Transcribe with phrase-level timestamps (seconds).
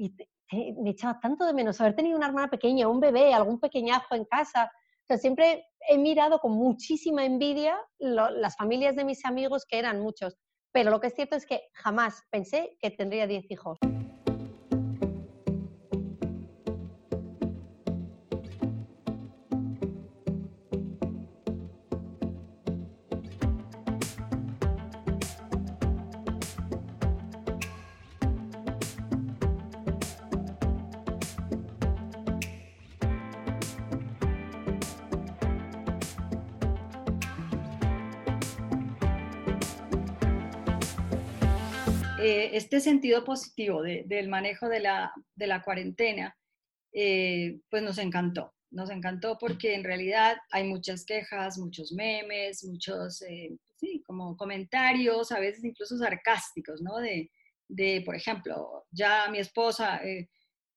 [0.00, 0.14] y
[0.78, 4.24] me echaba tanto de menos haber tenido una hermana pequeña, un bebé, algún pequeñajo en
[4.24, 4.64] casa.
[4.64, 10.00] O sea, siempre he mirado con muchísima envidia las familias de mis amigos, que eran
[10.00, 10.36] muchos.
[10.72, 13.78] Pero lo que es cierto es que jamás pensé que tendría 10 hijos.
[42.60, 46.36] Este sentido positivo del manejo de la, cuarentena,
[46.92, 48.54] eh, pues nos encantó.
[48.70, 55.32] Nos encantó porque en realidad hay muchas quejas, muchos memes, muchos, eh, sí, como comentarios,
[55.32, 56.98] a veces incluso sarcásticos, ¿no?
[56.98, 57.30] De,
[57.66, 60.00] de por ejemplo, ya mi esposa,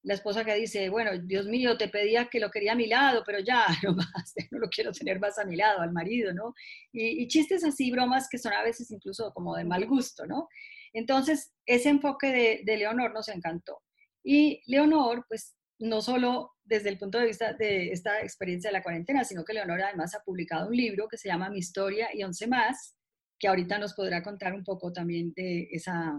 [0.04, 3.23] la esposa que dice, bueno, Dios mío, te pedía que lo quería a mi lado,
[3.25, 6.53] pero ya, no más, no lo quiero tener más a mi lado, al marido, ¿no?
[6.92, 10.50] Y, y chistes así, bromas que son a veces incluso como de mal gusto, ¿no?
[10.94, 13.81] Entonces, ese enfoque de, Leonor nos encantó.
[14.23, 18.83] Y Leonor, pues, no solo desde el punto de vista de esta experiencia de la
[18.83, 22.23] cuarentena, sino que Leonor además ha publicado un libro que se llama Mi historia y
[22.23, 22.95] once más,
[23.38, 26.17] que ahorita nos podrá contar un poco también de, esa,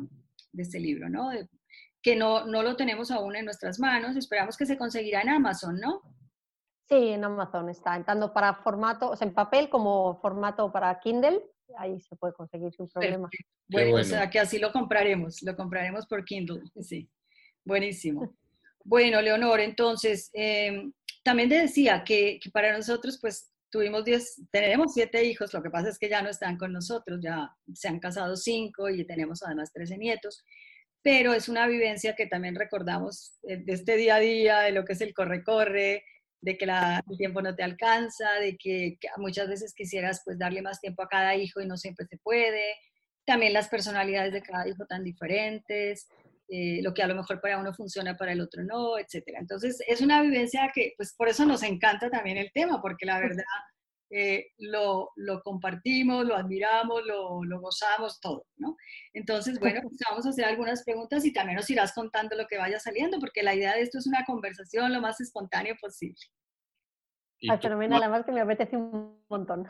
[0.52, 1.30] de este libro, ¿no?
[2.02, 5.80] que no, no lo tenemos aún en nuestras manos, esperamos que se conseguirá en Amazon,
[5.80, 6.02] ¿no?
[6.86, 11.42] Sí, en Amazon está, tanto para formato, o sea, en papel como formato para Kindle,
[11.78, 13.28] ahí se puede conseguir sin problema.
[13.68, 17.08] Bueno, o sea que así lo compraremos, lo compraremos por Kindle, sí.
[17.64, 18.34] Buenísimo.
[18.84, 25.24] Bueno, Leonor, entonces, em, también te decía que, para nosotros, pues, tuvimos 10, tenemos siete
[25.24, 28.36] hijos, lo que pasa es que ya no están con nosotros, ya se han casado
[28.36, 30.44] cinco y tenemos además 13 nietos,
[31.02, 34.84] pero es una vivencia que también recordamos eh, de este día a día, de lo
[34.84, 36.04] que es el corre-corre,
[36.44, 40.78] de que el tiempo no te alcanza, de que, muchas veces quisieras pues darle más
[40.78, 42.76] tiempo a cada hijo y no siempre se puede.
[43.24, 46.06] También las personalidades de cada hijo tan diferentes,
[46.48, 49.38] eh, lo que a lo mejor para uno funciona, para el otro no, etcétera.
[49.40, 53.18] Entonces es una vivencia que pues por eso nos encanta también el tema, porque la
[53.18, 53.44] verdad
[54.16, 58.76] eh, lo, lo, compartimos, lo admiramos, lo, lo, gozamos, todo, ¿no?
[59.12, 62.56] Entonces, bueno, pues vamos a hacer algunas preguntas y también nos irás contando lo que
[62.56, 66.20] vaya saliendo, porque la idea de esto es una conversación lo más espontánea posible.
[67.48, 69.66] Ah, fenomenal, además que me apetece un montón.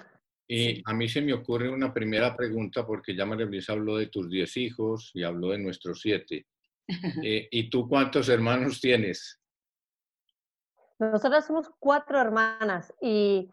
[0.46, 4.08] Y a mí se me ocurre una primera pregunta, porque ya María Luisa habló de
[4.08, 6.46] tus diez hijos y habló de nuestros siete.
[7.24, 9.40] Eh, ¿Y tú cuántos hermanos tienes?
[10.98, 13.50] Nosotras somos cuatro hermanas y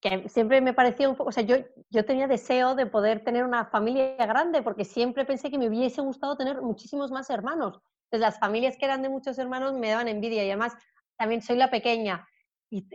[0.00, 1.56] que siempre me parecía un poco, o sea, yo,
[1.90, 6.00] yo tenía deseo de poder tener una familia grande porque siempre pensé que me hubiese
[6.00, 7.80] gustado tener muchísimos más hermanos.
[8.04, 10.74] Entonces las familias que eran de muchos hermanos me daban envidia y además
[11.16, 12.26] también soy la pequeña
[12.70, 12.86] y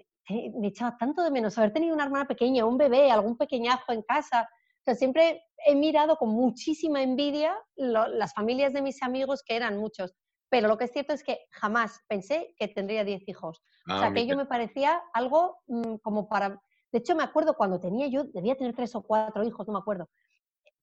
[0.56, 4.02] me echaba tanto de menos haber tenido una hermana pequeña, un bebé, algún pequeñajo en
[4.02, 4.42] casa.
[4.42, 9.78] O sea, siempre he mirado con muchísima envidia las familias de mis amigos que eran
[9.78, 10.14] muchos.
[10.50, 13.60] Pero lo que es cierto es que jamás pensé que tendría 10 hijos.
[13.90, 16.62] o ah, sea, que ello me parecía algo mm, como para
[16.92, 19.80] de hecho, me acuerdo cuando tenía yo, debía tener tres o cuatro hijos, no me
[19.80, 20.10] acuerdo.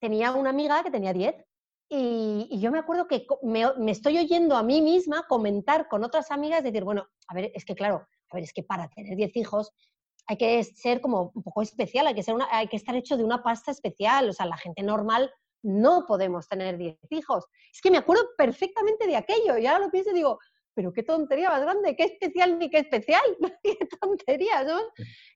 [0.01, 1.35] Tenía una amiga que tenía diez
[1.89, 6.63] y, yo me acuerdo que me, estoy oyendo a mí misma comentar con otras amigas,
[6.63, 9.73] decir, bueno, a ver, es que claro, a ver, es que para tener diez hijos
[10.27, 13.17] hay que ser como un poco especial, hay que, ser una, hay que estar hecho
[13.17, 15.31] de una pasta especial, o sea, la gente normal
[15.63, 17.45] no podemos tener diez hijos.
[17.73, 20.39] Es que me acuerdo perfectamente de aquello, y ahora lo pienso y digo,
[20.75, 23.23] pero qué tontería más grande, qué especial ni qué especial,
[23.62, 24.81] qué tontería, ¿no?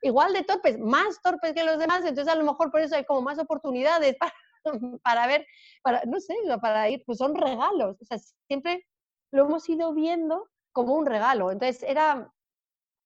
[0.02, 3.04] Igual de torpes, más torpes que los demás, entonces a lo mejor por eso hay
[3.04, 4.16] como más oportunidades
[5.02, 5.46] para, ver,
[5.82, 8.86] para, no sé, para ir, pues son regalos, o sea, siempre
[9.32, 12.32] lo hemos ido viendo como un regalo, entonces era,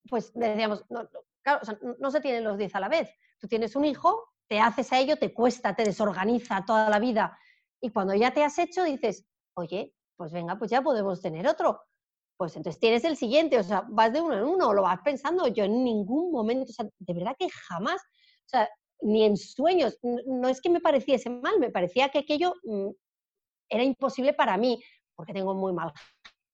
[0.09, 1.09] pues decíamos, no,
[1.43, 4.29] claro, o sea, no se tienen los diez a la vez, tú tienes un hijo,
[4.49, 7.39] te haces a ello, te cuesta, te desorganiza toda la vida,
[7.81, 11.81] y cuando ya te has hecho dices, oye, pues venga, pues ya podemos tener otro
[12.43, 15.47] pues entonces tienes el siguiente, o sea, vas de uno en uno, lo vas pensando,
[15.47, 18.69] yo en ningún momento, o sea, de verdad que jamás, o sea,
[19.01, 22.89] ni en sueños, no es que me pareciese mal, me parecía que aquello mm,
[23.69, 24.83] era imposible para mí,
[25.15, 25.93] porque tengo muy mal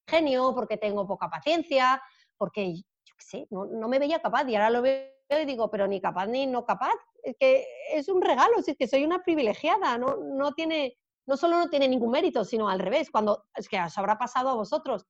[0.07, 2.03] genio, porque tengo poca paciencia,
[2.37, 5.71] porque, yo qué sé, no, no me veía capaz y ahora lo veo y digo,
[5.71, 9.23] pero ni capaz ni no capaz, es que es un regalo, es que soy una
[9.23, 13.71] privilegiada, no, no tiene, no solo no tiene ningún mérito, sino al revés, cuando es
[13.71, 15.07] que os habrá pasado a vosotros,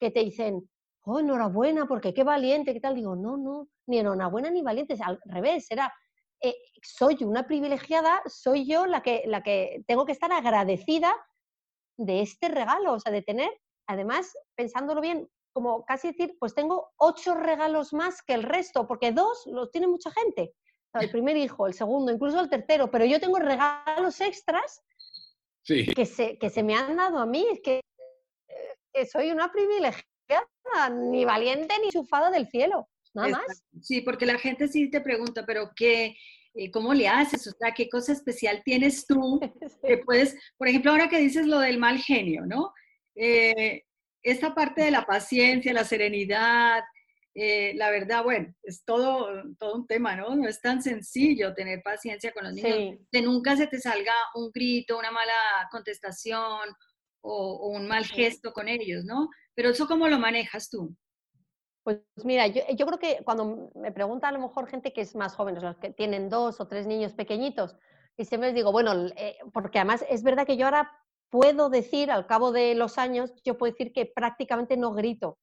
[0.00, 0.68] que te dicen,
[1.02, 2.94] oh, enhorabuena, porque qué valiente, qué tal.
[2.94, 5.92] Digo, no, no, ni enhorabuena ni valiente, al revés, era,
[6.40, 11.14] eh, soy una privilegiada, soy yo la que, la que tengo que estar agradecida
[11.96, 13.50] de este regalo, o sea, de tener,
[13.86, 19.12] además, pensándolo bien, como casi decir, pues tengo ocho regalos más que el resto, porque
[19.12, 20.54] dos los tiene mucha gente.
[20.94, 24.80] El primer hijo, el segundo, incluso el tercero, pero yo tengo regalos extras
[25.64, 27.44] que, se, que se me han dado a mí.
[27.64, 27.80] Que,
[28.94, 30.04] que soy una privilegiada,
[30.90, 33.64] ni valiente ni chufada del cielo, nada más.
[33.82, 36.16] Sí, porque la gente sí te pregunta, pero ¿qué,
[36.54, 37.46] eh, ¿cómo le haces?
[37.48, 39.40] O sea, ¿qué cosa especial tienes tú
[39.86, 42.72] que puedes, por ejemplo, ahora que dices lo del mal genio, ¿no?
[43.16, 43.82] Eh,
[44.22, 46.82] esta parte de la paciencia, la serenidad,
[47.34, 50.34] eh, la verdad, bueno, es todo, todo un tema, ¿no?
[50.36, 53.00] No es tan sencillo tener paciencia con los niños.
[53.10, 55.34] Que nunca se te salga un grito, una mala
[55.70, 56.60] contestación
[57.24, 59.28] o, un mal gesto con ellos, ¿no?
[59.54, 60.94] Pero eso, ¿cómo lo manejas tú?
[61.82, 65.14] Pues mira, yo, yo, creo que cuando me pregunta a lo mejor gente que es
[65.14, 67.76] más joven, los que tienen dos o tres niños pequeñitos,
[68.16, 70.92] y siempre les digo, bueno, eh, porque además es verdad que yo ahora
[71.30, 75.38] puedo decir, al cabo de los años, yo puedo decir que prácticamente no grito.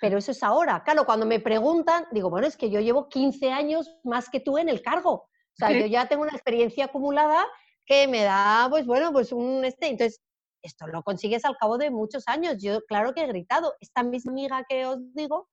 [0.00, 0.82] Pero eso es ahora.
[0.84, 4.58] Claro, cuando me preguntan, digo, bueno, es que yo llevo 15 años más que tú
[4.58, 5.12] en el cargo.
[5.12, 7.46] O sea, yo ya tengo una experiencia acumulada
[7.84, 9.88] que me da, pues bueno, pues un este.
[9.88, 10.20] Entonces,
[10.62, 12.56] esto lo consigues al cabo de muchos años.
[12.58, 13.74] Yo, claro que he gritado.
[13.80, 15.48] Esta misma amiga que os digo,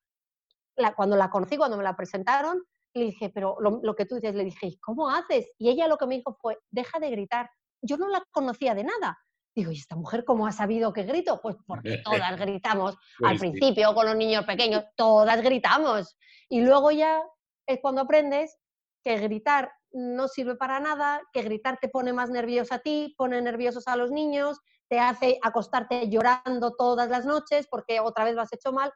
[0.75, 2.63] la, cuando la conocí, cuando me la presentaron,
[2.93, 5.49] le dije, pero lo, lo que tú dices, le dije, ¿cómo haces?
[5.57, 7.49] Y ella lo que me dijo fue, deja de gritar.
[7.81, 9.17] Yo no la conocía de nada.
[9.55, 11.39] Digo, ¿y esta mujer cómo ha sabido que grito?
[11.41, 12.95] Pues porque todas gritamos.
[13.23, 16.17] Al pues principio, con los niños pequeños, todas gritamos.
[16.49, 17.23] Y luego ya
[17.67, 18.57] es cuando aprendes
[19.03, 23.41] que gritar no sirve para nada, que gritar te pone más nervioso a ti, pone
[23.41, 28.41] nerviosos a los niños, te hace acostarte llorando todas las noches porque otra vez lo
[28.41, 28.91] has hecho mal.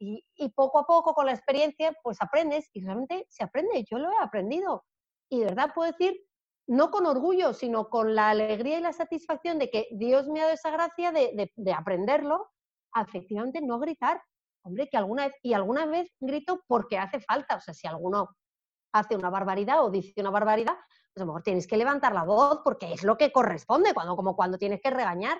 [0.00, 0.22] Y,
[0.54, 3.84] poco a poco, con la experiencia, pues aprendes y realmente se aprende.
[3.90, 4.84] Yo lo he aprendido.
[5.28, 6.16] Y de verdad puedo decir
[6.68, 10.44] no con orgullo, sino con la alegría y la satisfacción de que Dios me ha
[10.44, 12.50] dado esa gracia de, aprenderlo,
[12.94, 14.22] efectivamente no gritar.
[14.62, 18.28] Hombre, que alguna vez, y alguna vez grito porque hace falta, o sea, si alguno
[18.92, 20.76] hace una barbaridad o dice una barbaridad,
[21.12, 24.16] pues a lo mejor tienes que levantar la voz porque es lo que corresponde, cuando,
[24.16, 25.38] como cuando tienes que regañar,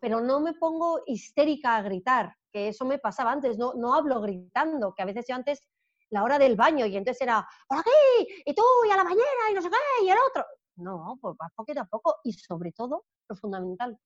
[0.00, 4.20] pero no me pongo histérica a gritar, que eso me pasaba antes, no, no hablo
[4.20, 5.68] gritando, que a veces yo antes
[6.10, 7.90] la hora del baño y entonces era, por aquí,
[8.44, 10.44] y tú, y a la bañera, y no sé qué, y el otro.
[10.76, 13.98] No, pues vas poquito a poco y sobre todo, lo fundamental,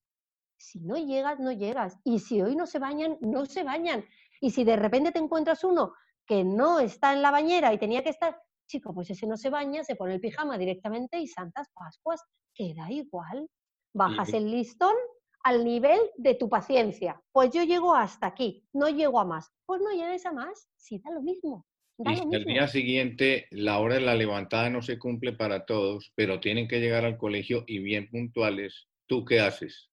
[0.59, 1.99] si no llegas, no llegas.
[2.05, 4.05] Y si hoy no se bañan, no se bañan.
[4.41, 5.95] Y si de repente te encuentras uno
[6.27, 9.51] que no está en la bañera y tenía que estar, chico, pues ese no se
[9.51, 12.23] baña, se pone el pijama directamente y Santas Pascuas,
[12.55, 13.49] queda igual.
[13.95, 14.95] Bajas el listón
[15.43, 17.21] al nivel de tu paciencia.
[17.33, 19.53] Pues yo llego hasta aquí, no llego a más.
[19.65, 21.65] Pues no llegues a más, si da lo mismo.
[21.99, 26.13] Y si al día siguiente la hora de la levantada no se cumple para todos,
[26.15, 29.91] pero tienen que llegar al colegio y bien puntuales, ¿tú qué haces?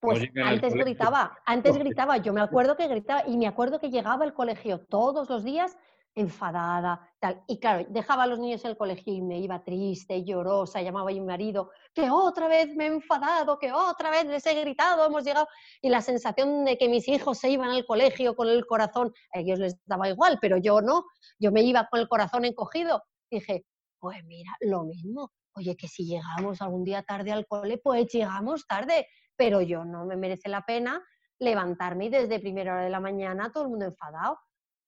[0.00, 4.24] Pues antes gritaba, antes gritaba, yo me acuerdo que gritaba y me acuerdo que llegaba
[4.24, 5.76] al colegio todos los días
[6.14, 7.42] enfadada, tal.
[7.46, 11.10] Y claro, dejaba a los niños en el colegio y me iba triste, llorosa, llamaba
[11.10, 15.06] a mi marido, que otra vez me he enfadado, que otra vez les he gritado,
[15.06, 15.48] hemos llegado.
[15.80, 19.40] Y la sensación de que mis hijos se iban al colegio con el corazón, a
[19.40, 21.04] ellos les daba igual, pero yo no,
[21.38, 23.02] yo me iba con el corazón encogido.
[23.30, 23.64] Dije,
[23.98, 25.30] pues mira, lo mismo.
[25.54, 29.06] Oye, que si llegamos algún día tarde al cole, pues llegamos tarde,
[29.36, 31.02] pero yo no me merece la pena
[31.38, 34.38] levantarme y desde primera hora de la mañana todo el mundo enfadado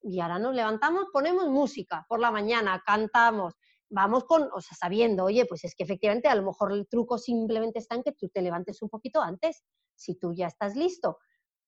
[0.05, 3.55] y ahora nos levantamos, ponemos música por la mañana, cantamos,
[3.89, 7.17] vamos con, o sea, sabiendo, oye, pues es que efectivamente a lo mejor el truco
[7.17, 11.19] simplemente está en que tú te levantes un poquito antes, si tú ya estás listo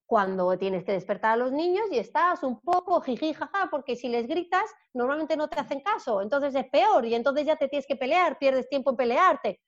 [0.05, 4.09] cuando tienes que despertar a los niños y estás un poco jiji jaja, porque si
[4.09, 7.87] les gritas, normalmente no te hacen caso, entonces es peor y entonces ya te tienes
[7.89, 9.61] que pelear, pierdes tiempo en pelearte.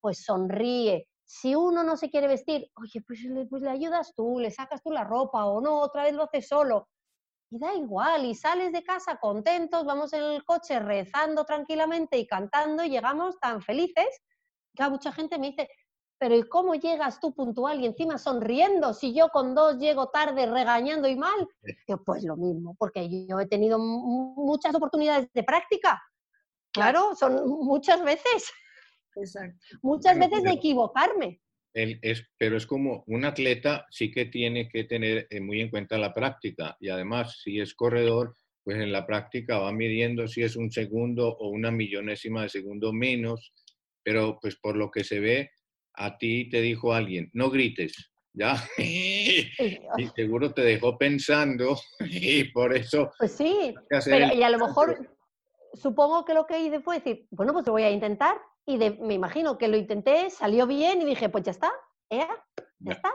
[0.00, 1.08] Pues sonríe.
[1.24, 3.20] Si uno no se quiere vestir, oye, pues
[3.50, 6.46] pues le ayudas tú, le sacas tú la ropa o no, otra vez lo haces
[6.46, 6.86] solo
[7.54, 12.26] y da igual, y sales de casa contentos, vamos en el coche rezando tranquilamente y
[12.26, 14.08] cantando y llegamos tan felices
[14.74, 15.68] que mucha gente me dice,
[16.18, 20.46] pero ¿y cómo llegas tú puntual y encima sonriendo si yo con dos llego tarde
[20.46, 21.48] regañando y mal?
[21.86, 26.02] Yo, pues lo mismo, porque yo he tenido muchas oportunidades de práctica.
[26.72, 28.52] Claro, son muchas veces.
[29.80, 31.40] Muchas veces de equivocarme
[31.74, 35.98] es, pero es como un atleta sí que tiene que tener eh, muy en cuenta
[35.98, 40.56] la práctica y además si es corredor, pues en la práctica va midiendo si es
[40.56, 43.52] un segundo o una millonésima de segundo menos,
[44.02, 45.50] pero pues por lo que se ve,
[45.94, 48.56] a ti te dijo alguien, no grites, ¿ya?
[48.78, 49.50] y
[50.14, 53.10] seguro te dejó pensando y por eso...
[53.18, 55.10] Pues sí, pero, y a lo mejor
[55.74, 59.14] supongo que lo que hice fue decir, bueno, pues lo voy a intentar y me
[59.14, 61.72] imagino que lo intenté, salió bien y dije, pues ya está,
[62.10, 62.26] ¿eh?
[62.78, 63.12] ya está.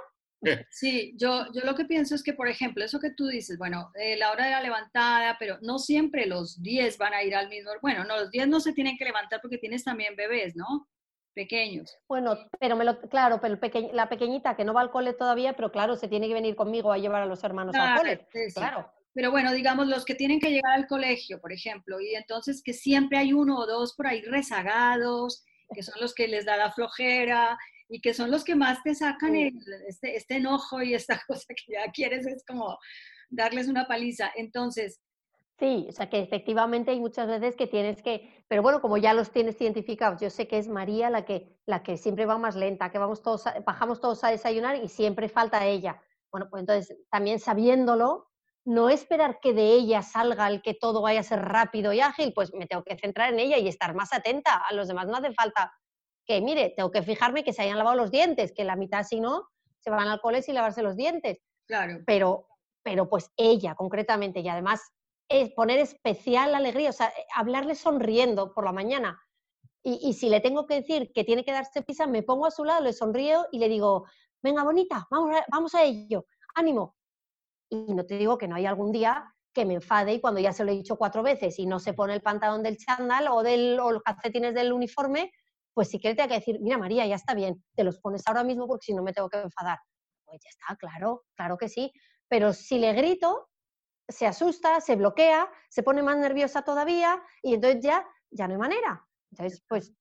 [0.69, 3.91] Sí, yo, yo lo que pienso es que, por ejemplo, eso que tú dices, bueno,
[3.95, 7.49] eh, la hora de la levantada, pero no siempre los 10 van a ir al
[7.49, 10.87] mismo, bueno, no, los 10 no se tienen que levantar porque tienes también bebés, ¿no?
[11.33, 11.97] Pequeños.
[12.07, 13.59] Bueno, pero me lo, claro, pero
[13.93, 16.91] la pequeñita que no va al cole todavía, pero claro, se tiene que venir conmigo
[16.91, 18.27] a llevar a los hermanos al cole.
[18.53, 18.91] Claro.
[19.13, 22.73] Pero bueno, digamos, los que tienen que llegar al colegio, por ejemplo, y entonces que
[22.73, 26.71] siempre hay uno o dos por ahí rezagados, que son los que les da la
[26.71, 27.57] flojera
[27.89, 31.73] y que son los que más te sacan este, este enojo y esta cosa que
[31.73, 32.77] ya quieres es como
[33.29, 34.31] darles una paliza.
[34.35, 34.99] Entonces...
[35.57, 39.13] Sí, o sea que efectivamente hay muchas veces que tienes que, pero bueno, como ya
[39.13, 42.55] los tienes identificados, yo sé que es María la que, la que siempre va más
[42.55, 46.01] lenta, que vamos todos, bajamos todos a desayunar y siempre falta ella.
[46.31, 48.28] Bueno, pues entonces también sabiéndolo,
[48.65, 52.33] no esperar que de ella salga el que todo vaya a ser rápido y ágil,
[52.33, 54.55] pues me tengo que centrar en ella y estar más atenta.
[54.55, 55.73] A los demás no hace falta
[56.25, 59.19] que, mire, tengo que fijarme que se hayan lavado los dientes, que la mitad si
[59.19, 59.47] no,
[59.79, 61.39] se van al cole sin lavarse los dientes.
[61.67, 61.99] Claro.
[62.05, 62.47] Pero,
[62.83, 64.81] pero pues ella concretamente, y además
[65.29, 69.19] es poner especial alegría, o sea, hablarle sonriendo por la mañana.
[69.81, 72.65] Y, si le tengo que decir que tiene que darse pisa, me pongo a su
[72.65, 74.05] lado, le sonrío y le digo,
[74.43, 76.97] venga, bonita, vamos vamos a ello, ánimo,
[77.69, 80.53] y no te digo que no hay algún día que me enfade y cuando ya
[80.53, 83.43] se lo he dicho cuatro veces y no se pone el pantalón del chándal o,
[83.43, 85.31] del, los calcetines del uniforme,
[85.73, 88.23] pues sí que te hay que decir, mira María, ya está bien, te los pones
[88.27, 89.79] ahora mismo porque si no me tengo que enfadar.
[90.25, 91.91] Pues ya está, claro, claro que sí.
[92.27, 93.49] Pero si le grito,
[94.07, 98.59] se asusta, se bloquea, se pone más nerviosa todavía y entonces ya, ya no hay
[98.59, 99.05] manera.
[99.31, 99.93] Entonces, pues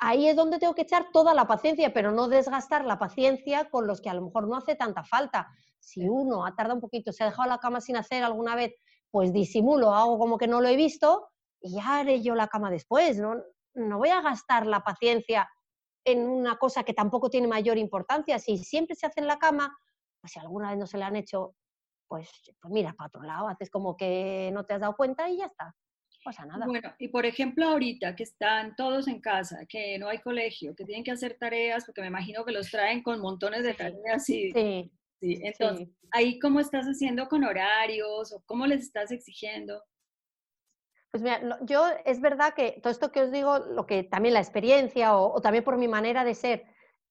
[0.00, 3.86] ahí es donde tengo que echar toda la paciencia, pero no desgastar la paciencia con
[3.86, 5.48] los que a lo mejor no hace tanta falta.
[5.86, 8.74] Si uno ha tardado un poquito, se ha dejado la cama sin hacer alguna vez,
[9.10, 11.28] pues disimulo, hago como que no lo he visto
[11.60, 13.18] y ya haré yo la cama después.
[13.18, 13.36] No,
[13.74, 15.48] no voy a gastar la paciencia
[16.04, 18.38] en una cosa que tampoco tiene mayor importancia.
[18.38, 19.76] Si siempre se hace en la cama,
[20.20, 21.54] pues si alguna vez no se le han hecho,
[22.08, 22.28] pues,
[22.60, 25.46] pues mira para otro lado, haces como que no te has dado cuenta y ya
[25.46, 25.72] está
[26.26, 26.66] pasa nada.
[26.66, 30.84] Bueno, y por ejemplo ahorita que están todos en casa, que no hay colegio, que
[30.84, 34.50] tienen que hacer tareas, porque me imagino que los traen con montones de tareas y...
[34.50, 34.92] Sí.
[35.20, 39.82] Sí, entonces, ¿ahí cómo estás haciendo con horarios o cómo les estás exigiendo?
[41.10, 44.40] Pues mira, yo es verdad que todo esto que os digo, lo que también la
[44.40, 46.66] experiencia o, o, también por mi manera de ser,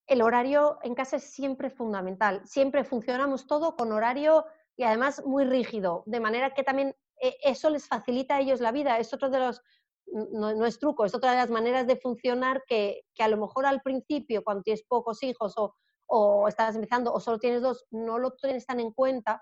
[0.07, 2.41] el horario en casa es siempre fundamental.
[2.45, 4.45] Siempre funcionamos todo con horario
[4.77, 8.71] y además muy rígido, de manera que también e, eso les facilita a ellos la
[8.71, 8.99] vida.
[8.99, 9.61] Es otro de los,
[10.07, 13.81] no, es truco, es otra de las maneras de funcionar que, a lo mejor al
[13.81, 15.75] principio, cuando tienes pocos hijos o,
[16.07, 19.41] o estás empezando o solo tienes dos, no lo tienes tan en cuenta,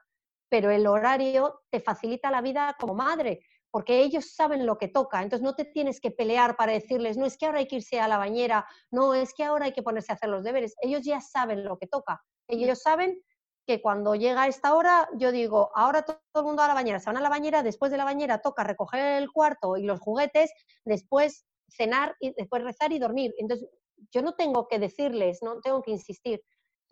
[0.50, 3.42] pero el horario te facilita la vida como madre,
[3.72, 7.26] porque ellos saben lo que toca, entonces no te tienes que pelear para decirles, no
[7.26, 9.82] es que ahora hay que irse a la bañera, no es que ahora hay que
[9.82, 13.20] ponerse a hacer los deberes, ellos ya saben lo que toca, ellos saben
[13.66, 17.10] que cuando llega esta hora, yo digo, ahora todo el mundo a la bañera, se
[17.10, 20.52] van a la bañera, después de la bañera toca recoger el cuarto y los juguetes,
[20.86, 23.34] después cenar y después rezar y dormir.
[23.38, 23.68] Entonces,
[24.12, 26.44] yo no tengo que decirles, no tengo que insistir.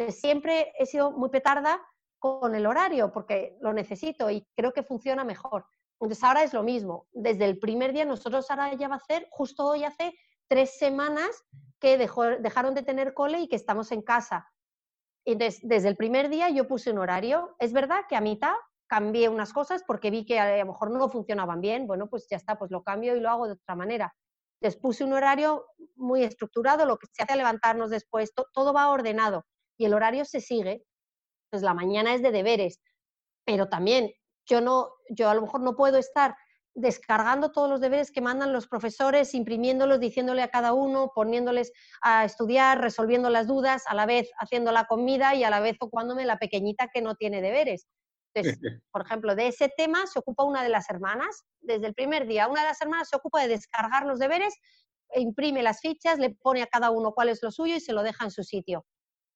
[0.10, 1.82] siempre he sido muy petarda
[2.20, 5.66] con el horario porque lo necesito y creo que funciona mejor.
[6.00, 7.08] Entonces, ahora es lo mismo.
[7.12, 10.14] Desde el primer día, nosotros ahora ya va a hacer, justo hoy hace
[10.48, 11.44] tres semanas
[11.80, 14.52] que dejaron de tener cole y que estamos en casa
[15.26, 17.56] entonces, desde el primer día yo puse un horario.
[17.60, 18.54] Es verdad que a mitad
[18.88, 21.88] cambié unas cosas porque vi que a lo mejor no funcionaban bien.
[21.88, 24.14] Bueno, pues ya está, pues lo cambio y lo hago de otra manera.
[24.62, 25.66] Les puse un horario
[25.96, 29.46] muy estructurado, lo que se hace levantarnos después, todo va ordenado
[29.78, 30.86] y el horario se sigue.
[31.50, 32.80] Pues la mañana es de deberes,
[33.44, 34.12] pero también
[34.46, 36.36] yo no, yo a lo mejor no puedo estar
[36.74, 42.24] descargando todos los deberes que mandan los profesores, imprimiéndolos, diciéndole a cada uno, poniéndoles a
[42.24, 46.26] estudiar, resolviendo las dudas, a la vez haciendo la comida y a la vez ocupándome
[46.26, 47.88] la pequeñita que no tiene deberes.
[48.34, 48.60] Entonces,
[48.92, 52.48] por ejemplo, de ese tema se ocupa una de las hermanas, desde el primer día,
[52.48, 54.54] una de las hermanas se ocupa de descargar los deberes,
[55.16, 58.04] imprime las fichas, le pone a cada uno cuál es lo suyo y se lo
[58.04, 58.86] deja en su sitio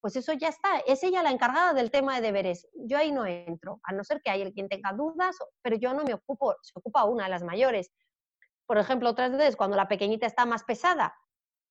[0.06, 2.68] pues eso ya está, es ella la encargada del tema de deberes.
[2.74, 6.04] Yo ahí no entro, a no ser que haya quien tenga dudas, pero yo no
[6.04, 7.90] me ocupo, se ocupa una de las mayores.
[8.66, 11.16] Por ejemplo, otras veces cuando la pequeñita está más pesada,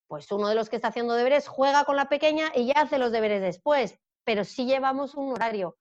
[0.06, 2.98] pues uno de los que está haciendo deberes juega con la pequeña y ya hace
[2.98, 5.78] los deberes después, pero sí llevamos un horario.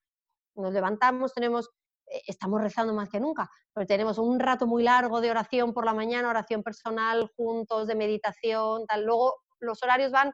[0.56, 1.70] Nos levantamos, tenemos,
[2.08, 5.86] eh, estamos rezando más que nunca, pero tenemos un rato muy largo de oración por
[5.86, 9.06] la mañana, oración personal, juntos, de meditación, tal.
[9.06, 10.32] Luego los horarios van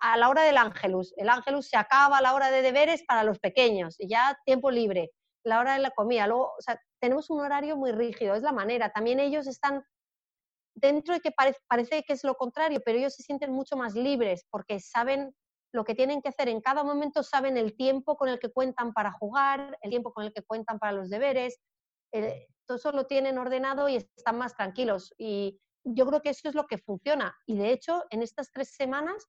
[0.00, 1.14] a la hora del ángelus.
[1.16, 4.70] El ángelus se acaba a la hora de deberes para los pequeños, y ya tiempo
[4.70, 5.10] libre,
[5.44, 6.26] la hora de la comida.
[6.26, 8.90] Luego, o sea, tenemos un horario muy rígido, es la manera.
[8.90, 9.84] También ellos están
[10.74, 13.94] dentro de que parece, parece que es lo contrario, pero ellos se sienten mucho más
[13.94, 15.34] libres porque saben
[15.74, 18.92] lo que tienen que hacer en cada momento, saben el tiempo con el que cuentan
[18.92, 21.58] para jugar, el tiempo con el que cuentan para los deberes,
[22.12, 25.12] eh, todo eso lo tienen ordenado y están más tranquilos.
[25.18, 27.36] Y yo creo que eso es lo que funciona.
[27.44, 29.26] Y de hecho, en estas tres semanas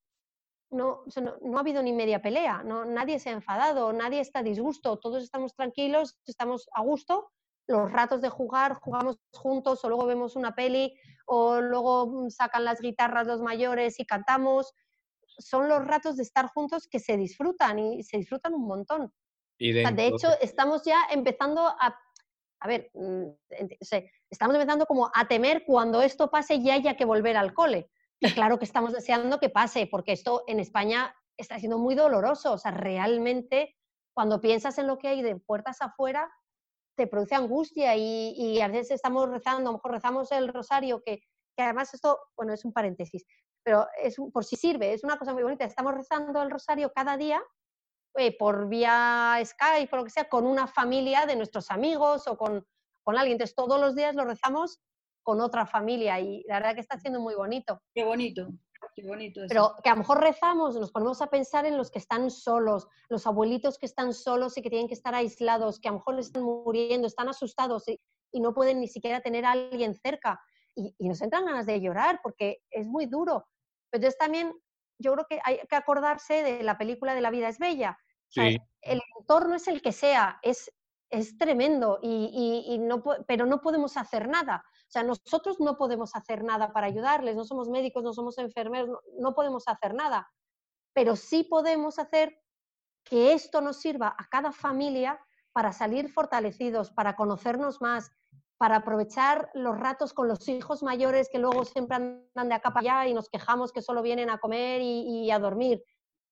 [0.70, 1.04] no,
[1.42, 5.00] no, ha habido ni media pelea, no, nadie se ha enfadado, nadie está a disgusto,
[5.00, 7.32] todos estamos tranquilos, estamos a gusto.
[7.68, 10.94] Los ratos de jugar, jugamos juntos o luego vemos una peli
[11.26, 14.72] o luego sacan las guitarras los mayores y cantamos.
[15.38, 19.14] Son los ratos de estar juntos que se disfrutan y se disfrutan un montón.
[19.58, 22.00] de hecho, estamos ya empezando a
[22.66, 23.28] a ver, mm,
[24.32, 27.92] estamos empezando como a temer cuando esto pase y haya que volver al cole.
[28.20, 32.54] Y claro que estamos deseando que pase, porque esto en España está siendo muy doloroso.
[32.54, 33.76] O sea, realmente
[34.16, 36.32] cuando piensas en lo que hay de puertas afuera,
[36.98, 41.22] te produce angustia y, a veces estamos rezando, a lo mejor rezamos el rosario, que,
[41.58, 43.26] además esto, bueno, es un paréntesis,
[43.66, 45.66] pero es por si sirve, es una cosa muy bonita.
[45.66, 47.42] Estamos rezando el rosario cada día
[48.16, 52.38] eh, por vía Skype, por lo que sea, con una familia de nuestros amigos o
[52.38, 52.66] con,
[53.04, 53.34] con alguien.
[53.34, 54.80] Entonces, todos los días lo rezamos
[55.24, 57.82] con otra familia y la verdad que está siendo muy bonito.
[57.94, 58.48] Qué bonito.
[58.96, 61.98] Qué bonito Pero que a lo mejor rezamos, nos ponemos a pensar en los que
[61.98, 65.92] están solos, los abuelitos que están solos y que tienen que estar aislados, que a
[65.92, 68.00] lo mejor están muriendo, están asustados y,
[68.32, 70.40] y no pueden ni siquiera tener a alguien cerca.
[70.76, 73.48] Y, y, nos entran ganas de llorar porque es muy duro.
[73.96, 74.54] Entonces también
[75.00, 77.98] yo creo que hay que acordarse de la película de La vida es bella,
[78.36, 80.72] el entorno es el que sea, es,
[81.10, 84.64] es tremendo, y, no, pero no podemos hacer nada.
[84.68, 89.00] O sea, nosotros no podemos hacer nada para ayudarles, no somos médicos, no somos enfermeros,
[89.20, 90.30] no, podemos hacer nada,
[90.94, 92.40] pero sí podemos hacer
[93.04, 95.20] que esto nos sirva a cada familia
[95.52, 98.12] para salir fortalecidos, para conocernos más,
[98.58, 103.02] para aprovechar los ratos con los hijos mayores que luego siempre andan de acá para
[103.02, 105.84] allá y nos quejamos que solo vienen a comer y, a dormir.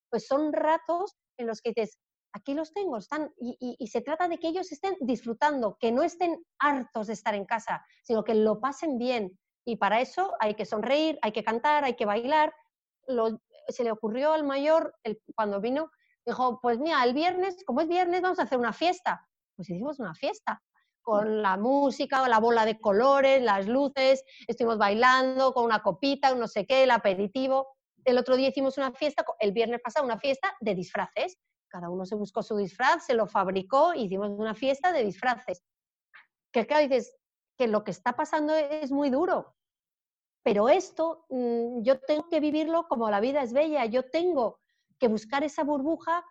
[0.10, 2.00] Pues son ratos en los que dices,
[2.32, 6.42] aquí los tengo, están, y, se trata de que ellos estén disfrutando, que no estén
[6.60, 9.38] hartos de estar en casa, sino que lo pasen bien.
[9.66, 12.54] Y para eso hay que sonreír, hay que cantar, hay que bailar.
[13.68, 14.96] se le ocurrió al mayor,
[15.36, 15.90] cuando vino,
[16.26, 19.28] dijo, pues mira, el viernes, como es viernes, vamos a hacer una fiesta.
[19.56, 20.62] Pues hicimos una fiesta
[21.04, 26.48] con la música, la bola de colores, las luces, estuvimos bailando con una copita, no
[26.48, 27.68] sé qué, el aperitivo.
[28.06, 31.38] El otro día hicimos una fiesta, el viernes pasado, una fiesta de disfraces.
[31.68, 35.64] Cada uno se buscó su disfraz, se lo fabricó, hicimos una fiesta de disfraces.
[36.52, 37.16] Que claro, dices
[37.58, 39.56] que lo que está pasando es muy duro.
[40.44, 43.86] Pero esto mm, yo tengo que vivirlo como la vida es bella.
[43.86, 44.60] Yo tengo
[45.00, 46.24] que buscar esa burbuja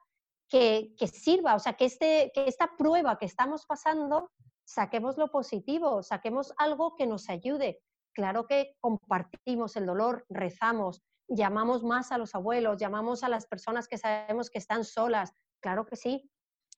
[0.48, 4.30] que, que sirva, o sea, que, este, que esta prueba que estamos pasando,
[4.72, 7.82] saquemos lo positivo, saquemos algo que nos ayude.
[8.14, 13.87] Claro que compartimos el dolor, rezamos, llamamos más a los abuelos, llamamos a las personas
[13.87, 16.30] que sabemos que están solas, claro que sí,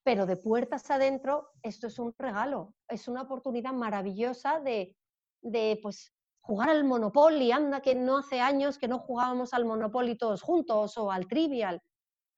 [0.03, 4.97] pero de puertas adentro esto es un regalo, es una oportunidad maravillosa de,
[5.41, 10.19] de pues jugar al Monopoly, anda que no hace años que no jugábamos al Monopoly
[10.19, 11.81] todos juntos o al Trivial.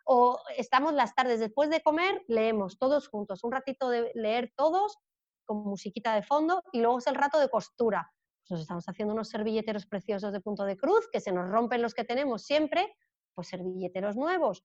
[0.05, 4.99] O estamos las tardes después de comer, leemos todos juntos, un ratito de leer todos
[5.47, 8.13] con musiquita de fondo y luego es el rato de costura
[8.51, 11.95] nos estamos haciendo unos servilleteros preciosos de punto de cruz, que se nos rompen los
[11.95, 12.95] que tenemos siempre,
[13.35, 14.65] pues servilleteros nuevos,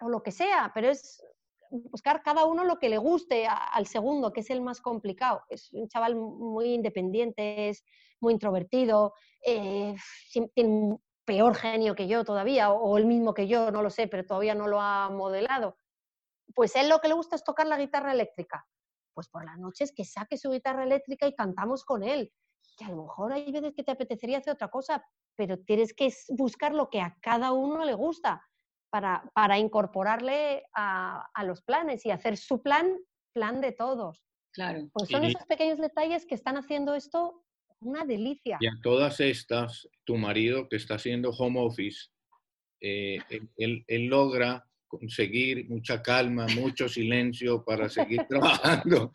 [0.00, 1.22] o lo que sea, pero es
[1.70, 5.42] buscar cada uno lo que le guste al segundo, que es el más complicado.
[5.48, 7.84] Es un chaval muy independiente, es
[8.20, 9.14] muy introvertido,
[9.44, 9.94] eh,
[10.32, 14.06] tiene un peor genio que yo todavía, o, el mismo que yo, no lo sé,
[14.08, 15.78] pero todavía no lo ha modelado.
[16.54, 18.66] Pues él lo que le gusta es tocar la guitarra eléctrica.
[19.16, 22.30] Pues por las noches que saque su guitarra eléctrica y cantamos con él
[22.76, 25.02] que a lo mejor hay veces que te apetecería hacer otra cosa,
[25.34, 28.42] pero tienes que buscar lo que a cada uno le gusta
[28.90, 32.94] para, para incorporarle a, a, los planes y hacer su plan,
[33.32, 34.22] plan de todos.
[34.52, 34.88] Claro.
[34.92, 37.42] Pues son esos pequeños detalles que están haciendo esto
[37.80, 38.58] una delicia.
[38.60, 42.10] Y a todas estas, tu marido que está haciendo home office,
[42.80, 43.18] eh,
[43.56, 44.66] él, él, logra
[44.98, 49.12] conseguir mucha calma, mucho silencio para seguir trabajando.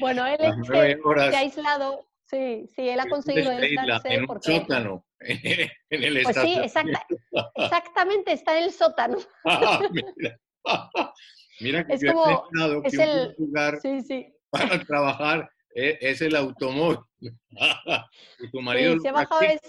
[0.00, 4.14] Bueno, él se ha aislado, Sí, sí, él ha conseguido aislarse.
[4.14, 9.18] En un sótano, en el Pues sí, exactamente, está en el sótano.
[10.66, 11.12] Ah,
[11.60, 11.86] mira.
[11.86, 12.48] que es como,
[12.80, 14.34] que es el, lugar sí, sí.
[14.48, 17.00] para trabajar eh, es, el automóvil.
[17.20, 19.60] y tu marido sí, se baja, es,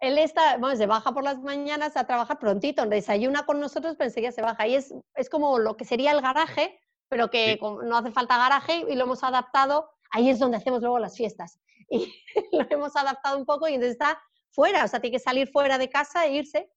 [0.00, 4.08] él está, bueno, se baja por las mañanas a trabajar prontito, desayuna con nosotros, pero
[4.08, 4.66] enseguida se baja.
[4.66, 8.84] Y es, es como lo que sería el garaje, pero que no hace falta garaje
[8.88, 11.58] y lo hemos adaptado ahí es donde hacemos luego las fiestas.
[11.90, 15.48] Y lo hemos adaptado un poco y entonces está fuera, o sea, tiene que salir
[15.48, 16.70] fuera de casa e irse.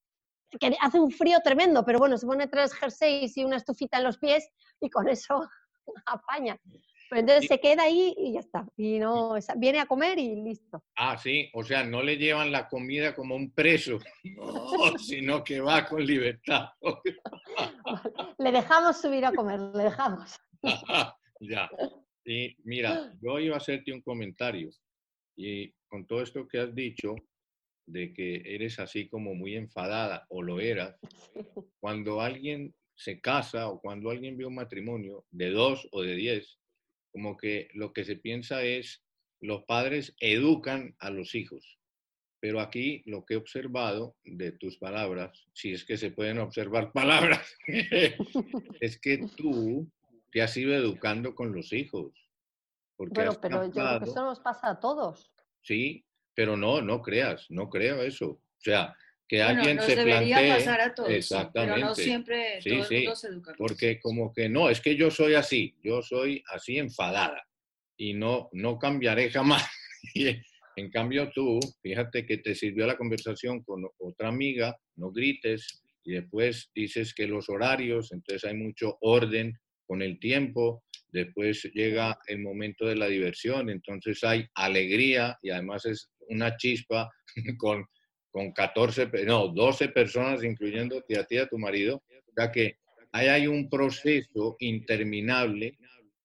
[0.60, 4.06] que hace un frío tremendo, pero bueno, se pone tres jerseys y una estufita en
[4.06, 5.50] los pies y con eso
[6.06, 6.58] apaña.
[7.12, 8.66] Entonces se queda ahí y ya está.
[8.78, 10.84] Y no, viene a comer y listo.
[10.96, 14.00] Ah, sí, o sea, no le llevan la comida como un preso,
[14.98, 16.70] sino que va con libertad.
[18.40, 20.38] le dejamos subir a comer, le dejamos.
[21.42, 21.70] ya.
[22.24, 24.70] Y mira, yo iba a hacerte un comentario.
[25.36, 27.16] Y con todo esto que has dicho,
[27.88, 30.98] de que eres así como muy enfadada o lo eras,
[31.80, 36.61] cuando alguien se casa o cuando alguien ve un matrimonio de dos o de diez,
[37.12, 39.04] como que lo que se piensa es
[39.40, 41.78] los padres educan a los hijos.
[42.40, 46.92] Pero aquí lo que he observado de tus palabras, si es que se pueden observar
[46.94, 49.88] palabras, es que tú
[50.32, 52.14] te has ido educando con los hijos.
[52.98, 55.32] bueno, pero yo creo que eso nos pasa a todos.
[55.62, 58.30] Sí, pero no, no creas, no creo eso.
[58.30, 58.96] O sea,
[59.32, 60.50] que alguien nos se debería plantee.
[60.56, 61.76] pasar a todos, Exactamente.
[61.76, 63.52] pero no siempre Sí, todo el sí, mundo se educa.
[63.52, 67.42] con Porque como que no, es que yo soy así, yo soy así enfadada
[67.96, 69.64] y no, no cambiaré jamás.
[70.16, 70.28] Y
[70.76, 76.14] en cambio tú, fíjate que te sirvió la conversación con otra amiga, no grites y
[76.14, 79.54] después dices que los horarios, entonces hay mucho orden
[79.86, 85.86] con el tiempo, después llega el momento de la diversión, entonces hay alegría y además
[85.86, 87.10] es una chispa
[87.60, 87.86] con,
[88.32, 91.98] con 14, pe- no, 12 personas, incluyéndote a ti a tu marido.
[92.28, 92.78] O sea que
[93.12, 95.78] ahí hay un proceso interminable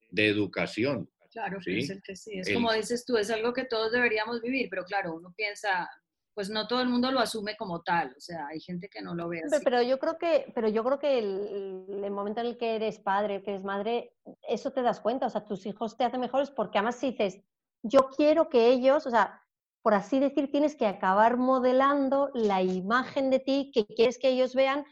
[0.09, 1.09] de educación.
[1.31, 2.39] Claro, Sí, es, el que sí.
[2.39, 5.87] es el- como dices tú, es algo que todos deberíamos vivir, pero claro, uno piensa,
[6.33, 9.13] pues no todo el mundo lo asume como tal, o sea, hay gente que no
[9.13, 9.61] lo ve así.
[9.63, 12.99] Pero yo creo que, pero yo creo que el, el momento en el que eres
[12.99, 14.13] padre, que eres madre,
[14.47, 17.39] eso te das cuenta, o sea, tus hijos te hacen mejores porque además si dices,
[17.83, 19.41] yo quiero que ellos, o sea,
[19.87, 24.53] por así decir, tienes que acabar modelando la imagen de ti que quieres que ellos
[24.53, 24.83] vean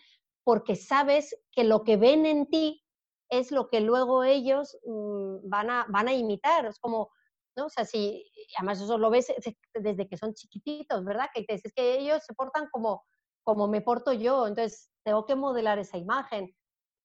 [0.46, 2.82] porque sabes que lo que ven en ti
[3.30, 6.66] es lo que luego ellos mm, van, a, van a imitar.
[6.66, 7.12] Es como,
[7.58, 7.66] ¿no?
[7.66, 8.24] O sea, si,
[8.58, 9.34] además eso lo ves
[9.74, 11.28] desde que son chiquititos, ¿verdad?
[11.34, 13.04] Que es que ellos se portan como,
[13.44, 16.56] como me porto yo, entonces tengo que modelar esa imagen.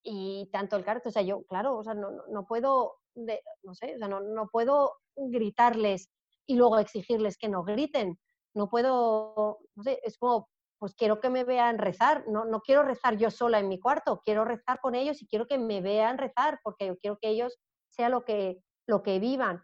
[0.04, 3.96] Y tanto el carácter, o sea, yo, claro, o sea, no, no- puedo, no sé,
[3.96, 6.08] o sea, no, no puedo gritarles
[6.50, 8.18] y luego exigirles que no griten.
[8.54, 10.48] No puedo, no sé, es como,
[10.80, 14.20] pues quiero que me vean rezar, no, no quiero rezar yo sola en mi cuarto,
[14.24, 17.56] quiero rezar con ellos y quiero que me vean rezar, porque yo quiero que ellos
[17.88, 18.58] sea lo que,
[18.88, 19.62] lo que vivan.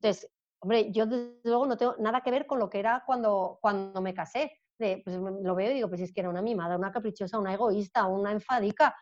[0.00, 3.58] Entonces, hombre, yo desde luego no tengo nada que ver con lo que era cuando,
[3.62, 4.50] cuando me casé.
[4.76, 7.54] De, pues lo veo y digo, pues es que era una mimada, una caprichosa, una
[7.54, 8.92] egoísta, una enfadica.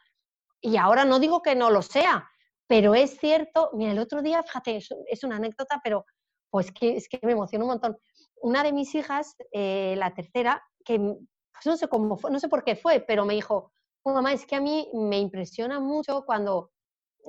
[0.60, 2.28] Y ahora no digo que no lo sea,
[2.66, 6.04] pero es cierto, mira, el otro día, fíjate, es una anécdota, pero
[6.52, 7.98] pues que, es que me emociona un montón.
[8.42, 12.48] Una de mis hijas, eh, la tercera, que pues no sé cómo fue, no sé
[12.48, 16.24] por qué fue, pero me dijo, "Oh, mamá, es que a mí me impresiona mucho
[16.26, 16.70] cuando,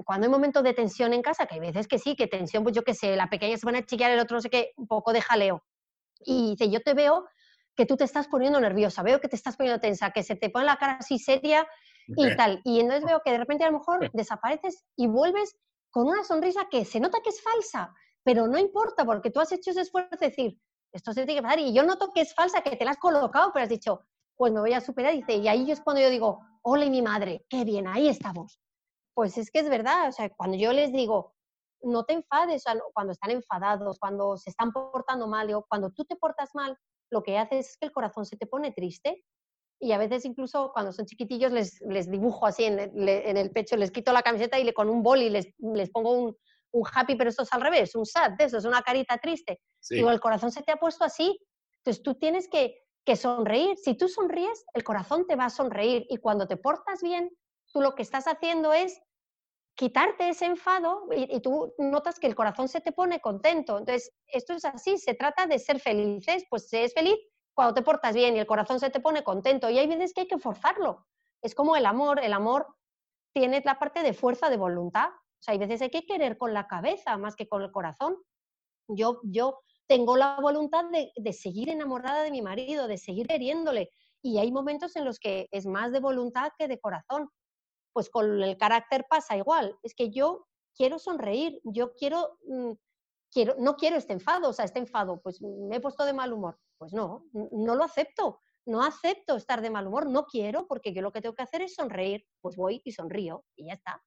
[0.06, 2.76] cuando hay momentos de tensión en casa, que hay veces que sí, que tensión, pues
[2.76, 4.88] yo qué sé, la pequeña se van a chillar, el otro no sé qué, un
[4.88, 5.64] poco de jaleo.
[6.26, 7.26] Y dice, yo te veo
[7.78, 10.50] que tú te estás poniendo nerviosa, veo que te estás poniendo tensa, que se te
[10.50, 11.66] pone la cara así seria
[12.08, 12.60] y tal.
[12.66, 15.56] Y entonces veo que de repente a lo mejor desapareces y vuelves
[15.92, 19.52] con una sonrisa que se nota que es falsa, pero no importa porque tú has
[19.52, 20.60] hecho ese esfuerzo de decir,
[20.92, 22.98] esto se tiene que pasar y yo noto que es falsa, que te la has
[22.98, 24.02] colocado, pero has dicho,
[24.36, 27.64] pues me voy a superar y, ahí es cuando yo digo, hola mi madre, qué
[27.66, 28.60] bien, ahí estamos.
[29.16, 31.34] Pues es que es verdad, o sea, cuando yo les digo,
[31.82, 36.06] no te enfades, o cuando están enfadados, cuando se están portando mal, digo, cuando tú
[36.06, 36.78] te portas mal,
[37.12, 39.24] lo que haces es que el corazón se te pone triste
[39.80, 43.38] y a veces incluso cuando son chiquitillos les, les dibujo así en el, le- en
[43.38, 46.38] el pecho, les quito la camiseta y le, con un boli les, les pongo un,
[46.74, 49.62] un happy, pero esto es al revés, un sad, de eso, es una carita triste.
[49.80, 49.96] Sí.
[49.96, 51.40] Digo, el corazón se te ha puesto así,
[51.78, 53.78] entonces tú tienes que, que sonreír.
[53.78, 57.30] Si tú sonríes, el corazón te va a sonreír y cuando te portas bien,
[57.72, 59.02] tú lo que estás haciendo es
[59.76, 63.78] quitarte ese enfado y, y tú notas que el corazón se te pone contento.
[63.78, 67.18] Entonces, esto es así, se trata de ser felices, pues se es feliz
[67.54, 69.70] cuando te portas bien y el corazón se te pone contento.
[69.70, 71.06] Y hay veces que hay que forzarlo.
[71.42, 72.68] Es como el amor, el amor
[73.34, 75.10] tiene la parte de fuerza de voluntad.
[75.44, 78.16] O sea, hay veces hay que querer con la cabeza más que con el corazón.
[78.88, 83.90] Yo, yo tengo la voluntad de, de seguir enamorada de mi marido, de seguir queriéndole.
[84.22, 87.30] Y hay momentos en los que es más de voluntad que de corazón.
[87.92, 89.78] Pues con el carácter pasa igual.
[89.84, 92.72] Es que yo quiero sonreír, yo quiero, mm,
[93.30, 96.32] quiero, no quiero este enfado, o sea, este enfado, pues me he puesto de mal
[96.32, 96.58] humor.
[96.78, 98.40] Pues no, no lo acepto.
[98.66, 101.62] No acepto estar de mal humor, no quiero, porque yo lo que tengo que hacer
[101.64, 102.26] es sonreír.
[102.40, 104.02] Pues voy y sonrío y ya está.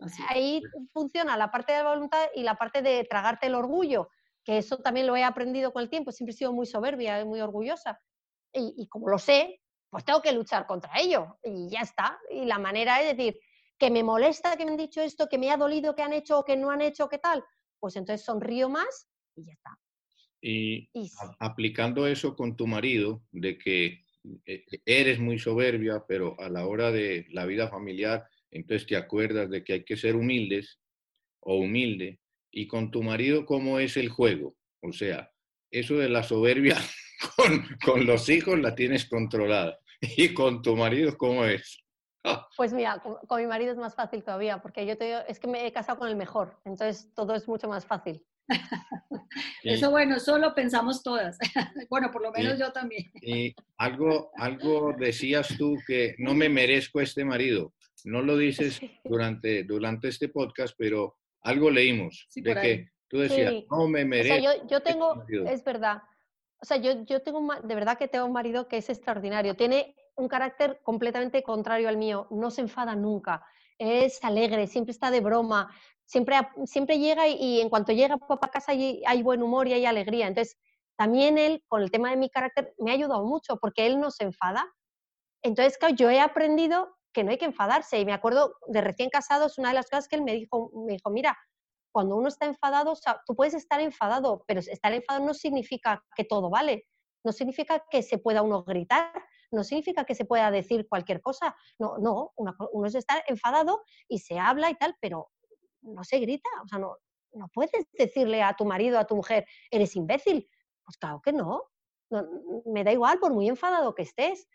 [0.00, 0.22] Así.
[0.28, 4.08] Ahí funciona la parte de la voluntad y la parte de tragarte el orgullo,
[4.44, 6.12] que eso también lo he aprendido con el tiempo.
[6.12, 8.00] Siempre he sido muy soberbia y muy orgullosa.
[8.52, 12.18] Y, y como lo sé, pues tengo que luchar contra ello y ya está.
[12.30, 13.38] Y la manera es decir,
[13.78, 16.38] que me molesta que me han dicho esto, que me ha dolido que han hecho
[16.38, 17.44] o que no han hecho, ¿qué tal?
[17.78, 19.78] Pues entonces sonrío más y ya está.
[20.40, 20.90] Y,
[21.40, 24.04] aplicando eso con tu marido, de que
[24.44, 29.50] eh, eres muy soberbia, pero a la hora de la vida familiar, entonces te acuerdas
[29.50, 30.80] de que hay que ser humildes
[31.40, 32.20] o humilde.
[32.50, 34.56] Y con tu marido, ¿cómo es el juego?
[34.82, 35.30] O sea,
[35.70, 36.76] eso de la soberbia
[37.84, 39.78] con, los hijos la tienes controlada.
[40.00, 41.82] ¿Y con tu marido cómo es?
[42.56, 45.64] Pues mira, con, mi marido es más fácil todavía, porque yo te, es que me
[45.64, 48.26] he casado con el mejor, entonces todo es mucho más fácil.
[49.62, 51.38] Eso bueno, solo pensamos todas.
[51.88, 53.10] bueno, por lo menos yo también.
[53.22, 57.72] Y algo, algo decías tú que no me merezco este marido.
[58.04, 63.88] No lo dices durante, durante este podcast, pero algo leímos de que tú decías, no
[63.88, 64.42] me merezco.
[64.42, 66.02] yo, yo este tengo, es verdad,
[66.60, 69.56] o sea, yo, yo tengo, de verdad que tengo un marido que es extraordinario.
[69.56, 72.26] Tiene un carácter completamente contrario al mío.
[72.30, 73.44] No se enfada nunca.
[73.78, 75.70] Es alegre, siempre está de broma.
[76.06, 79.84] Siempre, siempre llega y, en cuanto llega a casa hay, hay buen humor y hay
[79.84, 80.28] alegría.
[80.28, 80.56] Entonces,
[80.96, 84.10] también él, con el tema de mi carácter, me ha ayudado mucho porque él no
[84.10, 84.66] se enfada.
[85.42, 87.98] Entonces, claro, yo he aprendido que no hay que enfadarse.
[87.98, 90.92] Y me acuerdo de recién casados, una de las cosas que él me dijo, me
[90.92, 91.34] dijo, mira,
[91.90, 92.92] cuando uno está enfadado,
[93.26, 96.86] tú puedes estar enfadado, pero estar enfadado no significa que todo vale,
[97.24, 99.10] no significa que se pueda uno gritar,
[99.50, 104.18] no significa que se pueda decir cualquier cosa, no, no, uno es estar enfadado y
[104.18, 105.30] se habla y tal, pero
[105.80, 106.98] no se grita, o sea, no,
[107.32, 110.50] no puedes decirle a tu marido, a tu mujer, eres imbécil,
[110.84, 111.62] pues claro que no,
[112.10, 112.28] no
[112.66, 114.46] me da igual por muy enfadado que estés.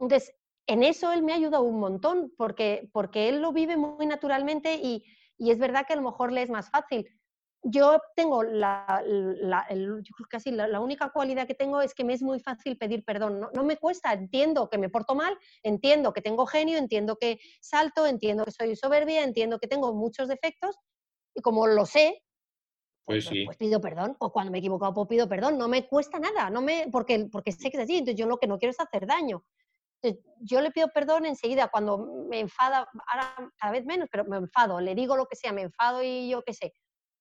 [0.00, 0.32] Entonces,
[0.68, 4.74] en eso él me ha ayudado un montón, porque, porque él lo vive muy naturalmente
[4.74, 5.02] y,
[5.38, 7.08] y es verdad que a lo mejor le es más fácil.
[7.62, 12.04] Yo tengo la, la yo creo que casi la, única cualidad que tengo es que
[12.04, 13.48] me es muy fácil pedir perdón.
[13.52, 18.06] No, me cuesta, entiendo que me porto mal, entiendo que tengo genio, entiendo que salto,
[18.06, 20.76] entiendo que soy soberbia, entiendo que tengo muchos defectos
[21.34, 22.22] y como lo sé,
[23.06, 24.16] pues, pues, pues pido perdón.
[24.20, 25.56] O cuando me he equivocado, pues pido perdón.
[25.56, 27.94] No me cuesta nada, no me, porque, porque sé que es así.
[27.94, 29.44] Entonces yo lo que no quiero es hacer daño
[30.40, 34.80] yo le pido perdón enseguida cuando me enfada, ahora cada vez menos, pero me enfado,
[34.80, 36.72] le digo lo que sea, me enfado y yo qué sé,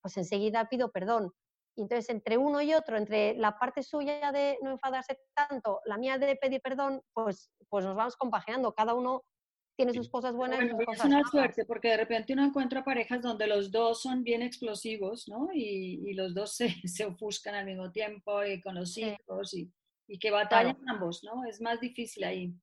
[0.01, 1.31] pues enseguida pido perdón.
[1.75, 5.97] Y entonces, entre uno y otro, entre la parte suya de no enfadarse tanto, la
[5.97, 8.73] mía de pedir perdón, pues, pues nos vamos compaginando.
[8.73, 9.23] Cada uno
[9.75, 12.83] tiene sus cosas buenas y sus cosas Es una suerte, porque de repente uno encuentra
[12.83, 15.49] parejas donde los dos son bien explosivos, ¿no?
[15.53, 19.71] Y, y los dos se, se, ofuscan al mismo tiempo y con los hijos y,
[20.07, 21.45] y que batallan ambos, ¿no?
[21.45, 22.55] Es más difícil ahí.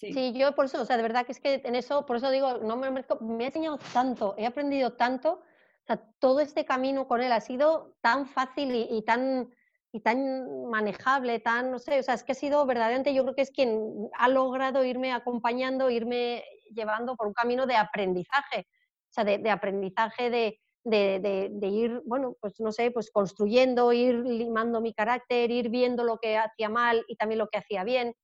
[0.00, 0.32] Sí.
[0.32, 2.58] yo por eso, o sea, de verdad que es que en eso, por eso digo,
[2.58, 7.20] no me, me ha enseñado tanto, he aprendido tanto, o sea, todo este camino con
[7.20, 9.50] él ha sido tan fácil y, tan
[9.92, 13.34] y tan manejable, tan, no sé, o sea, es que ha sido verdaderamente, yo creo
[13.34, 18.68] que es quien ha logrado irme acompañando, irme llevando por un camino de aprendizaje,
[19.10, 24.14] o sea, de, aprendizaje de, de, de, ir, bueno, pues no sé, pues construyendo, ir
[24.14, 28.14] limando mi carácter, ir viendo lo que hacía mal y también lo que hacía bien.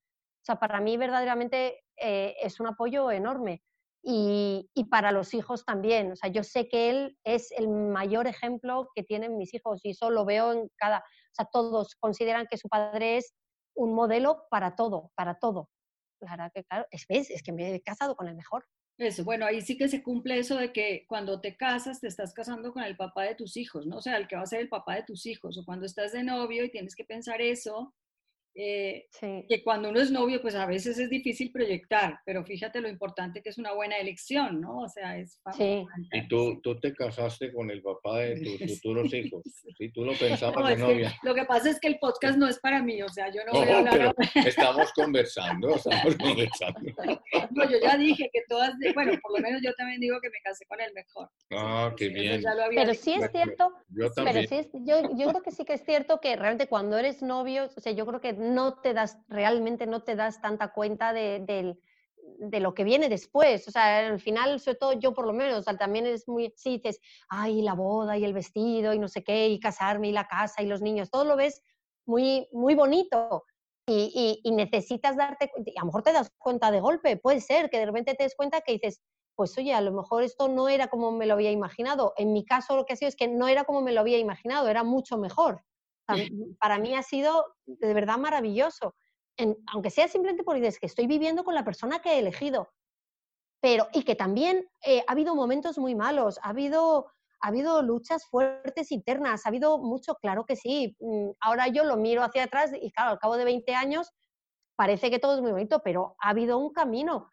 [0.46, 3.64] Sea, para mí verdaderamente eh, es un apoyo enorme.
[4.08, 6.12] Y, para los hijos también.
[6.12, 9.90] O sea, yo sé que él es el mayor ejemplo que tienen mis hijos y
[9.90, 10.98] eso lo veo en cada...
[10.98, 13.34] O sea, todos consideran que su padre es
[13.74, 15.68] un modelo para todo, para todo.
[16.20, 18.64] Claro que, claro, es, es que me he casado con el mejor.
[18.98, 22.32] Eso, bueno, ahí sí que se cumple eso de que cuando te casas te estás
[22.32, 23.96] casando con el papá de tus hijos, ¿no?
[23.96, 25.58] O sea, el que va a ser el papá de tus hijos.
[25.58, 27.92] O cuando estás de novio y tienes que pensar eso,
[28.58, 29.06] eh,
[29.48, 33.42] que cuando uno es novio, pues a veces es difícil proyectar, pero fíjate lo importante
[33.42, 34.78] que es una buena elección, ¿no?
[34.78, 35.40] O sea, es...
[35.56, 35.84] Sí.
[36.12, 39.42] Y tú, tú te casaste con el papá de tus futuros hijos,
[39.76, 39.90] ¿sí?
[39.90, 41.14] Tú lo pensabas de novia.
[41.22, 43.52] lo que pasa es que el podcast no es para mí, o sea, yo no
[43.52, 44.14] voy a hablar...
[44.46, 46.80] estamos conversando, estamos conversando.
[47.50, 50.40] No, yo ya dije que todas, bueno, por lo menos yo también digo que me
[50.42, 51.28] casé con el mejor.
[51.50, 52.42] Ah, qué bien.
[52.74, 54.46] Pero sí es cierto, yo, también.
[54.48, 57.68] Pero sí yo, yo creo que sí que es cierto que realmente cuando eres novio,
[57.76, 61.76] o sea, yo creo que no te das, realmente no te das tanta cuenta de,
[62.60, 63.66] lo que viene después.
[63.68, 67.00] O sea, al final, sobre todo yo por lo menos, también es muy, sí, dices,
[67.28, 70.62] ay, la boda y el vestido y no sé qué, y casarme y la casa
[70.62, 71.62] y los niños, todo lo ves
[72.06, 73.44] muy, muy bonito.
[73.88, 77.78] Y, necesitas darte, y a lo mejor te das cuenta de golpe, puede ser que
[77.78, 79.00] de repente te des cuenta que dices,
[79.36, 82.14] pues oye, a lo mejor esto no era como me lo había imaginado.
[82.16, 84.18] En mi caso lo que ha sido es que no era como me lo había
[84.18, 85.62] imaginado, era mucho mejor.
[86.60, 88.94] Para mí ha sido de verdad maravilloso.
[89.72, 92.68] aunque sea simplemente porque es que estoy viviendo con la persona que he elegido.
[93.60, 97.06] Pero, y que también eh, ha habido momentos muy malos, ha habido,
[97.40, 100.96] ha habido luchas fuertes internas, ha habido mucho, claro que sí.
[101.00, 104.12] Mm, ahora yo lo miro hacia atrás y claro, al cabo de 20 años,
[104.76, 107.30] parece que todo es muy bonito, pero ha habido un camino.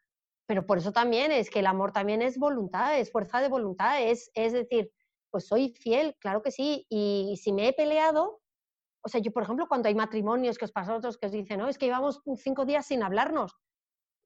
[0.48, 4.02] Pero por eso también es que el amor también es voluntad, es fuerza de voluntad,
[4.02, 4.92] es, es decir,
[5.30, 8.43] pues soy fiel, claro que sí, y si me he peleado,
[9.04, 11.60] o sea, yo por ejemplo, cuando hay matrimonios que os pasa otros que os dicen,
[11.60, 13.56] no, es que llevamos cinco días sin hablarnos,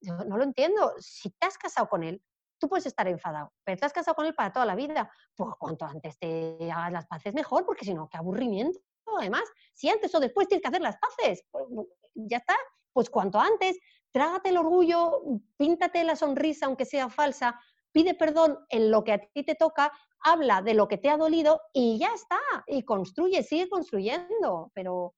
[0.01, 2.21] yo no lo entiendo, si te has casado con él,
[2.59, 5.49] tú puedes estar enfadado, pero te has casado con él para toda la vida, pues
[5.59, 8.79] cuanto antes te hagas las paces mejor, porque si no, qué aburrimiento.
[9.19, 11.65] Además, si antes o después tienes que hacer las paces, pues,
[12.13, 12.55] ya está,
[12.93, 13.77] pues cuanto antes,
[14.11, 15.21] trágate el orgullo,
[15.57, 17.59] píntate la sonrisa, aunque sea falsa,
[17.91, 21.17] pide perdón en lo que a ti te toca, habla de lo que te ha
[21.17, 25.15] dolido y ya está, y construye, sigue construyendo, pero,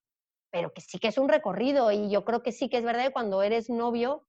[0.52, 3.06] pero que sí que es un recorrido y yo creo que sí que es verdad
[3.06, 4.26] que cuando eres novio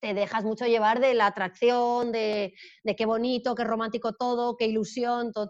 [0.00, 4.66] te dejas mucho llevar de la atracción, de, de qué bonito, qué romántico todo, qué
[4.66, 5.48] ilusión, todo,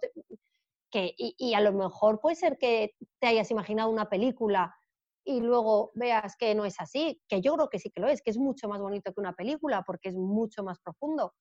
[0.91, 4.77] que, y, y, a lo mejor puede ser que te hayas imaginado una película
[5.25, 8.21] y luego veas que no es así, que yo creo que sí que lo es,
[8.21, 11.33] que es mucho más bonito que una película porque es mucho más profundo.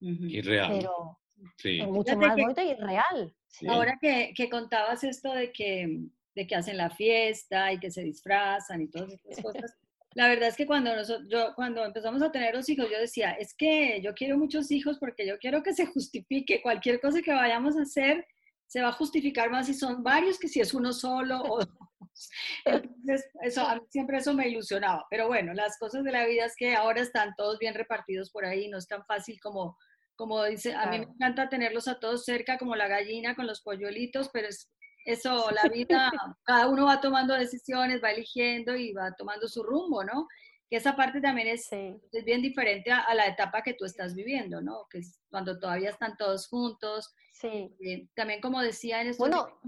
[0.00, 0.72] Y real.
[0.78, 1.18] Pero
[1.56, 1.80] sí.
[1.80, 3.34] es mucho más bonito y real.
[3.46, 3.66] Sí.
[3.66, 6.00] Ahora que, que, contabas esto de que,
[6.34, 9.76] de que hacen la fiesta y que se disfrazan y todas estas cosas,
[10.14, 13.32] la verdad es que cuando, nosotros, yo, cuando empezamos a tener los hijos, yo decía,
[13.32, 17.32] es que yo quiero muchos hijos porque yo quiero que se justifique cualquier cosa que
[17.32, 18.26] vayamos a hacer,
[18.66, 21.60] se va a justificar más si son varios que si es uno solo o
[22.64, 25.06] Entonces, eso, a mí siempre eso me ilusionaba.
[25.10, 28.44] Pero bueno, las cosas de la vida es que ahora están todos bien repartidos por
[28.44, 29.78] ahí, no es tan fácil como,
[30.18, 33.62] como dice, a mí me encanta tenerlos a todos cerca como la gallina con los
[33.62, 34.68] polluelitos, pero es,
[35.04, 36.10] eso, la vida,
[36.42, 40.26] cada uno va tomando decisiones, va eligiendo y va tomando su rumbo, ¿no?
[40.68, 41.94] Que esa parte también es, sí.
[42.10, 44.86] es bien diferente a, a, la etapa que tú estás viviendo, ¿no?
[44.90, 47.14] Que es cuando todavía están todos juntos.
[47.32, 47.72] Sí.
[47.80, 49.60] Eh, también como decía en estos Bueno,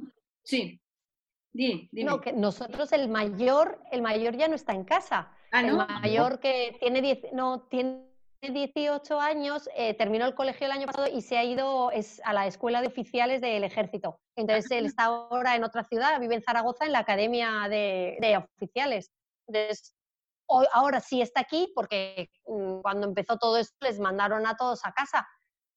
[0.42, 0.80] sí.
[1.52, 2.10] Dime, dime.
[2.10, 5.32] No, que nosotros el mayor, el mayor ya no está en casa.
[5.52, 5.68] ¿Ah, no?
[5.68, 8.09] El mayor que tiene, diez, no, tiene
[8.42, 12.32] 18 años, eh, terminó el colegio el año pasado y se ha ido es, a
[12.32, 14.18] la escuela de oficiales del ejército.
[14.36, 18.38] Entonces él está ahora en otra ciudad, vive en Zaragoza, en la academia de, de
[18.38, 19.10] oficiales.
[19.46, 19.94] Entonces,
[20.48, 24.84] hoy, ahora sí está aquí porque mmm, cuando empezó todo esto les mandaron a todos
[24.84, 25.28] a casa.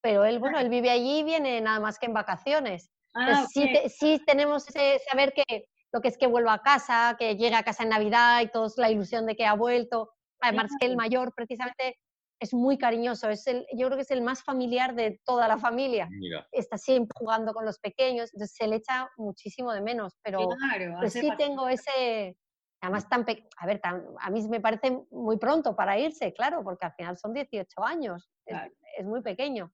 [0.01, 2.89] Pero él, bueno, él vive allí y viene nada más que en vacaciones.
[3.13, 7.15] Ah, sí, te, sí, tenemos ese saber que lo que es que vuelva a casa,
[7.19, 10.11] que llegue a casa en Navidad y todos la ilusión de que ha vuelto.
[10.41, 11.99] Además que el mayor precisamente
[12.39, 15.57] es muy cariñoso, es el, yo creo que es el más familiar de toda la
[15.57, 16.07] familia.
[16.09, 16.47] Mira.
[16.51, 20.95] Está siempre jugando con los pequeños, entonces se le echa muchísimo de menos, pero, claro,
[20.99, 22.37] pero sí tengo ese,
[22.81, 23.47] además tan, pe...
[23.57, 27.17] a ver, tan, a mí me parece muy pronto para irse, claro, porque al final
[27.17, 28.67] son 18 años, claro.
[28.67, 29.71] es, es, muy pequeño.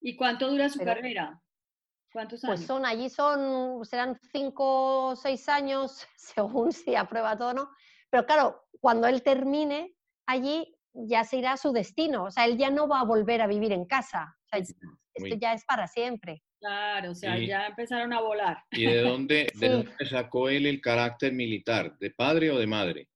[0.00, 1.40] ¿Y cuánto dura su pero, carrera?
[2.12, 2.56] ¿Cuántos años?
[2.56, 7.70] Pues son, allí son, serán cinco o seis años, según si aprueba todo o no.
[8.10, 9.94] Pero claro, cuando él termine
[10.26, 12.24] allí, ya se irá a su destino.
[12.24, 14.36] O sea, él ya no va a volver a vivir en casa.
[14.44, 16.42] O sea, esto ya es para siempre.
[16.60, 18.58] Claro, o sea, y, ya empezaron a volar.
[18.72, 19.58] ¿Y de dónde, sí.
[19.60, 21.96] de dónde sacó él el carácter militar?
[21.98, 23.08] ¿De padre o de madre?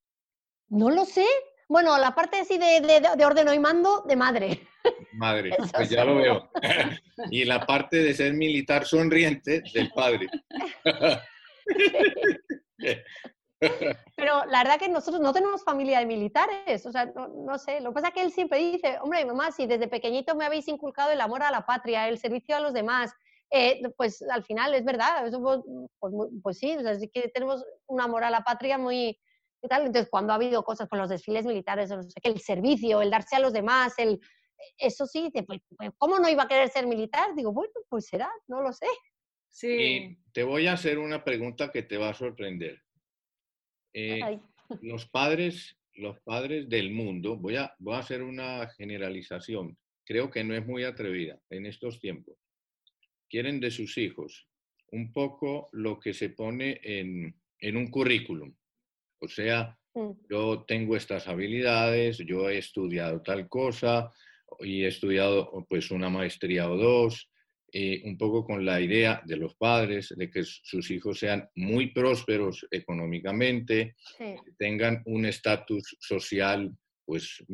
[0.68, 1.26] No lo sé.
[1.68, 4.61] Bueno, la parte así de, de, de ordeno y mando, de madre.
[5.14, 6.50] Madre, pues ya lo veo.
[7.30, 10.28] y la parte de ser militar sonriente del padre.
[14.16, 17.81] Pero la verdad que nosotros no tenemos familia de militares, o sea, no, no, sé,
[17.81, 20.68] lo que pasa es que él siempre dice, hombre, mamá, si desde pequeñito me habéis
[20.68, 23.12] inculcado el amor a la patria, el servicio a los demás,
[23.51, 25.61] eh, pues al final es verdad, eso, pues,
[25.98, 29.20] pues, pues, sí, o sea, sí que tenemos un amor a la patria muy,
[29.62, 29.87] y tal.
[29.87, 33.37] Entonces, cuando ha habido cosas con los desfiles militares, no sé, el servicio, el darse
[33.37, 34.20] a los demás, el,
[34.79, 35.61] eso sí, pues,
[35.98, 37.35] ¿cómo no iba a querer ser militar?
[37.37, 38.87] Digo, bueno, pues será, no lo sé.
[39.51, 39.68] Sí.
[39.68, 42.83] Y te voy a hacer una pregunta que te va a sorprender.
[43.94, 44.38] Eh,
[44.81, 50.44] los padres, los padres del mundo, voy a, voy a hacer una generalización, creo que
[50.44, 52.37] no es muy atrevida en estos tiempos.
[53.28, 54.48] Quieren de sus hijos
[54.90, 58.55] un poco lo que se pone en, en un currículum.
[59.20, 60.11] O sea, mm.
[60.31, 64.10] yo tengo estas habilidades, yo he estudiado tal cosa,
[64.60, 67.31] y he estudiado pues una maestría o dos,
[67.73, 71.92] eh, un poco con la idea de los padres de que sus hijos sean muy
[71.92, 74.35] prósperos económicamente, sí.
[74.58, 76.70] tengan un estatus social
[77.04, 77.44] pues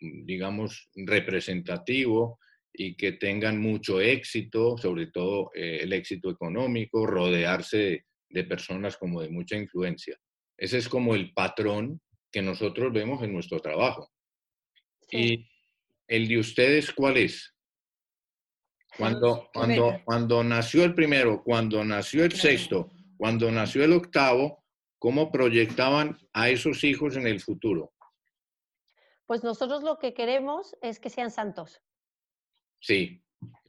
[0.00, 2.38] digamos representativo
[2.72, 8.96] y que tengan mucho éxito, sobre todo eh, el éxito económico, rodearse de, de personas
[8.96, 10.16] como de mucha influencia.
[10.56, 12.00] Ese es como el patrón
[12.30, 14.10] que nosotros vemos en nuestro trabajo.
[15.08, 15.16] Sí.
[15.16, 15.48] Y
[16.08, 17.54] ¿El de ustedes cuál es?
[18.98, 24.64] Cuando, cuando, cuando nació el primero, cuando nació el sexto, cuando nació el octavo,
[24.98, 27.92] ¿cómo proyectaban a esos hijos en el futuro?
[29.26, 31.80] Pues nosotros lo que queremos es que sean santos.
[32.80, 33.22] Sí,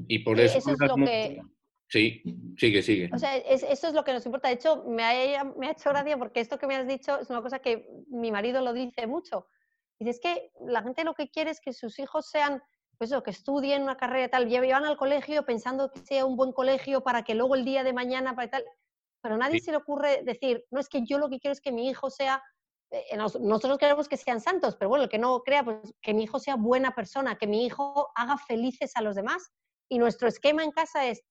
[0.07, 0.57] y por eso...
[0.57, 1.41] Eso es lo que...
[1.87, 2.21] Sí,
[2.55, 3.09] sigue, sigue.
[3.11, 4.47] O sea, eso es lo que nos importa.
[4.47, 7.29] De hecho, me ha, me ha hecho gracia porque esto que me has dicho es
[7.31, 9.47] una cosa que mi marido lo dice mucho.
[9.99, 12.61] Dice, es que la gente lo que quiere es que sus hijos sean,
[12.99, 16.35] pues eso, que estudien una carrera y tal, llevan al colegio pensando que sea un
[16.35, 18.65] buen colegio para que luego el día de mañana, para tal.
[19.21, 21.61] Pero a nadie se le ocurre decir, no es que yo lo que quiero es
[21.61, 22.43] que mi hijo sea
[22.91, 26.23] eh, nosotros queremos que sean santos, pero bueno, el que no crea, pues que mi
[26.23, 29.51] hijo sea buena persona, que mi hijo haga felices a los demás.
[29.89, 31.23] Y nuestro esquema en casa es,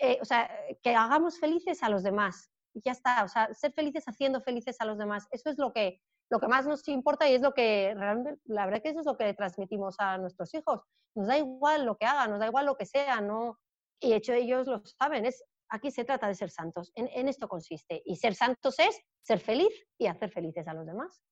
[0.00, 0.50] eh, o sea,
[0.82, 2.50] que hagamos felices a los demás.
[2.74, 5.28] Y ya está, o sea, ser felices haciendo felices a los demás.
[5.30, 6.00] Eso es lo que,
[6.32, 9.06] lo que más nos importa y es lo que realmente, la verdad que eso es
[9.06, 10.80] lo que transmitimos a nuestros hijos.
[11.14, 13.58] Nos da igual lo que hagan, nos da igual lo que sea, ¿no?
[14.00, 17.28] Y de hecho ellos lo saben, es, aquí se trata de ser santos, en, en
[17.28, 18.02] esto consiste.
[18.06, 19.68] Y ser santos es ser feliz
[19.98, 21.22] y hacer felices a los demás.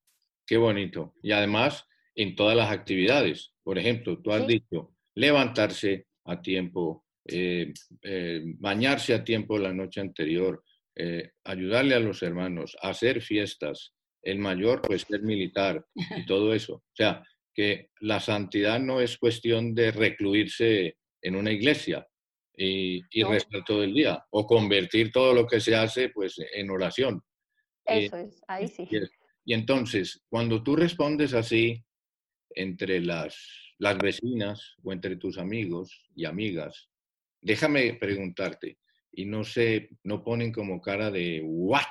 [0.47, 1.15] Qué bonito.
[1.23, 3.55] Y además, en todas las actividades.
[3.63, 7.73] Por ejemplo, tú has dicho levantarse a tiempo, eh,
[8.03, 10.63] eh, bañarse a tiempo la noche anterior,
[10.95, 16.75] eh, ayudarle a los hermanos, hacer fiestas, el mayor pues ser militar y todo eso.
[16.75, 17.23] O sea,
[17.55, 22.07] que la santidad no es cuestión de recluirse en una iglesia
[22.57, 26.71] y, y rezar todo el día o convertir todo lo que se hace pues en
[26.71, 27.23] oración.
[27.85, 28.89] Eso es, ahí sí.
[29.45, 31.83] Y, entonces, cuando tú respondes así
[32.51, 33.37] entre las,
[33.79, 36.89] las vecinas o entre tus amigos y amigas,
[37.41, 38.79] déjame preguntarte,
[39.12, 41.85] y no se, no ponen como cara de what,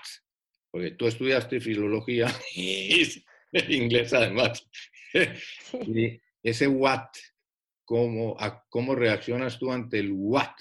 [0.71, 3.03] porque tú estudiaste filología y
[3.69, 4.65] inglés además.
[5.73, 7.09] Y ese what,
[7.83, 8.37] ¿cómo,
[8.69, 10.53] ¿cómo reaccionas tú ante el what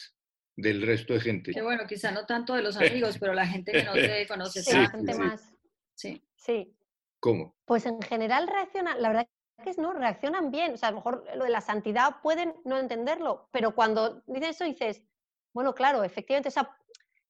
[0.56, 1.52] del resto de gente?
[1.52, 4.62] Que bueno, quizá no tanto de los amigos, pero la gente que no te conoce.
[4.62, 5.52] Sí, la gente más.
[5.94, 6.22] Sí.
[6.34, 6.74] Sí.
[7.20, 7.56] ¿Cómo?
[7.66, 9.28] Pues en general reaccionan, la verdad
[9.62, 10.72] que no, reaccionan bien.
[10.72, 14.50] O sea, a lo mejor lo de la santidad pueden no entenderlo, pero cuando dices
[14.50, 15.02] eso dices,
[15.52, 16.74] bueno, claro, efectivamente, o sea,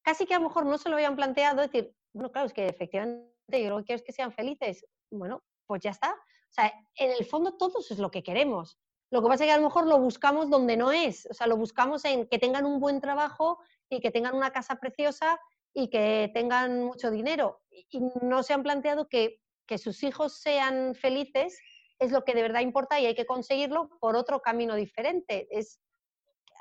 [0.02, 2.66] casi que a lo mejor no se lo habían planteado, decir, bueno, claro, es que
[2.66, 3.30] efectivamente
[3.62, 4.84] yo lo que quiero es que sean felices.
[5.08, 6.10] Bueno, pues ya está.
[6.10, 8.76] O sea, en el fondo todos es lo que queremos.
[9.12, 11.28] Lo que pasa es que a lo mejor lo buscamos donde no es.
[11.30, 14.76] O sea, lo buscamos en que tengan un buen trabajo y que tengan una casa
[14.80, 15.38] preciosa
[15.72, 17.60] y que tengan mucho dinero.
[17.70, 21.56] Y no se han planteado que, que sus hijos sean felices
[22.00, 25.80] es lo que de verdad importa y hay que conseguirlo por otro camino diferente, es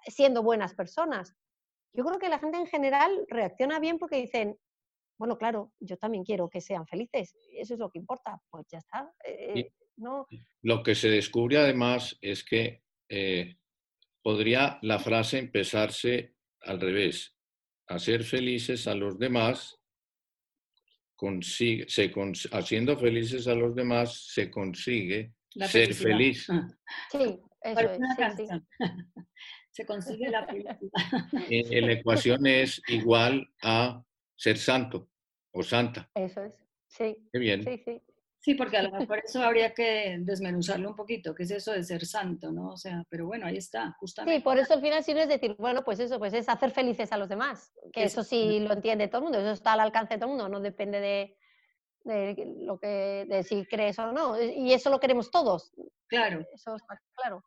[0.06, 1.36] siendo buenas personas.
[1.94, 4.60] Yo creo que la gente en general reacciona bien porque dicen,
[5.18, 8.78] bueno, claro, yo también quiero que sean felices, eso es lo que importa, pues ya
[8.78, 9.12] está.
[9.26, 10.28] Eh, no.
[10.62, 13.58] Lo que se descubre además es que eh,
[14.22, 17.36] podría la frase empezarse al revés,
[17.88, 19.80] hacer felices a los demás
[21.18, 22.14] consigue, se
[22.52, 25.34] haciendo felices a los demás, se consigue
[25.68, 26.48] ser feliz.
[27.12, 28.00] Sí, eso es.
[29.72, 30.80] se consigue la felicidad.
[31.32, 34.04] La ecuación es igual a
[34.38, 35.10] ser santo
[35.52, 36.10] o santa.
[36.16, 36.56] Eso es,
[36.88, 37.18] sí.
[37.34, 37.64] Qué bien.
[37.64, 38.02] Sí, sí.
[38.40, 41.84] Sí, porque a lo mejor eso habría que desmenuzarlo un poquito, ¿qué es eso de
[41.84, 42.70] ser santo, ¿no?
[42.70, 44.38] O sea, pero bueno, ahí está, justamente.
[44.38, 46.72] Sí, por eso al final sí no es decir, bueno, pues eso, pues es hacer
[46.72, 49.82] felices a los demás, que eso, sí lo entiende todo el mundo, eso está al
[49.82, 51.38] alcance de todo el mundo, no depende de,
[52.06, 55.74] de lo que, de si crees o no, y eso lo queremos todos.
[56.08, 56.40] Claro.
[56.54, 57.44] Eso está claro.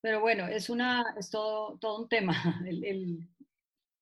[0.00, 2.34] Pero bueno, es, una, es todo, todo un tema,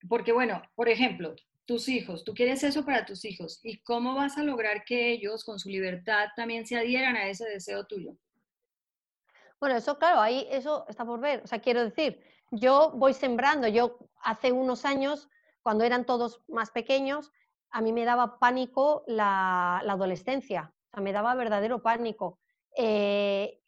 [0.08, 1.34] porque bueno, por ejemplo,
[1.70, 5.44] tus hijos, tú quieres eso para tus hijos y cómo vas a lograr que ellos
[5.44, 8.16] con su libertad también se adhieran a ese deseo tuyo.
[9.60, 11.42] Bueno, eso claro, ahí eso está por ver.
[11.44, 15.28] O sea, quiero decir, yo voy sembrando, yo hace unos años,
[15.62, 17.30] cuando eran todos más pequeños,
[17.70, 22.40] a mí me daba pánico la, adolescencia, o sea, me daba verdadero pánico.
[22.76, 23.60] Eh,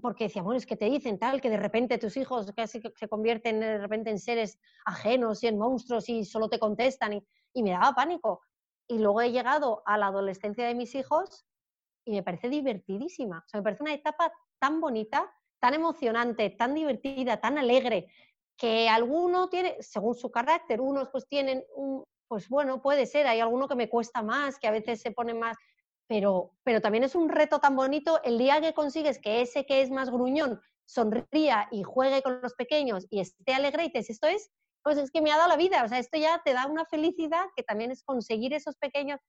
[0.00, 3.08] porque decía, bueno, es que te dicen tal, que de repente tus hijos casi se
[3.08, 7.20] convierten de repente en seres ajenos y en monstruos y solo te contestan.
[7.52, 8.40] Y me daba pánico.
[8.86, 11.46] Y luego he llegado a la adolescencia de mis hijos
[12.04, 13.38] y me parece divertidísima.
[13.44, 15.30] O sea, me parece una etapa tan bonita,
[15.60, 18.08] tan emocionante, tan divertida, tan alegre,
[18.56, 23.40] que alguno tiene, según su carácter, unos pues tienen un, pues bueno, puede ser, hay
[23.40, 25.56] alguno que me cuesta más, que a veces se pone más,
[26.08, 29.82] pero, pero también es un reto tan bonito el día que consigues que ese que
[29.82, 34.26] es más gruñón sonría y juegue con los pequeños y esté alegre y te esto
[34.26, 34.50] es
[34.88, 36.86] pues es que me ha dado la vida, o sea, esto ya te da una
[36.86, 39.20] felicidad que también es conseguir esos pequeños.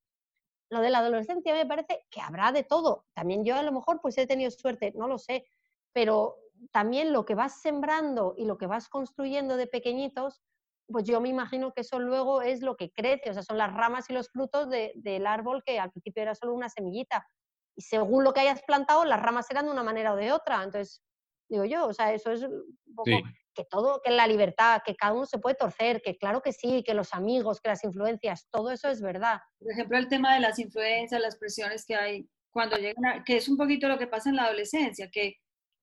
[0.71, 3.07] Lo de la adolescencia me parece que habrá de todo.
[3.13, 5.43] También yo a lo mejor pues he tenido suerte, no lo sé,
[5.91, 6.37] pero
[6.71, 10.41] también lo que vas sembrando y lo que vas construyendo de pequeñitos,
[10.87, 13.73] pues yo me imagino que eso luego es lo que crece, o sea, son las
[13.73, 17.27] ramas y los frutos del árbol que al principio era solo una semillita.
[17.75, 20.63] y según lo que hayas plantado, las ramas serán de una manera o de otra.
[20.63, 21.03] Entonces,
[21.49, 23.11] digo yo, o sea, eso es un poco
[23.59, 26.81] que todo, que la libertad, que cada uno se puede torcer, que claro que sí,
[26.81, 29.39] que los amigos, que las influencias, todo eso es verdad.
[29.59, 33.35] Por ejemplo, el tema de las influencias, las presiones que hay cuando llegan, a, que
[33.35, 35.35] es un poquito lo que pasa en la adolescencia, que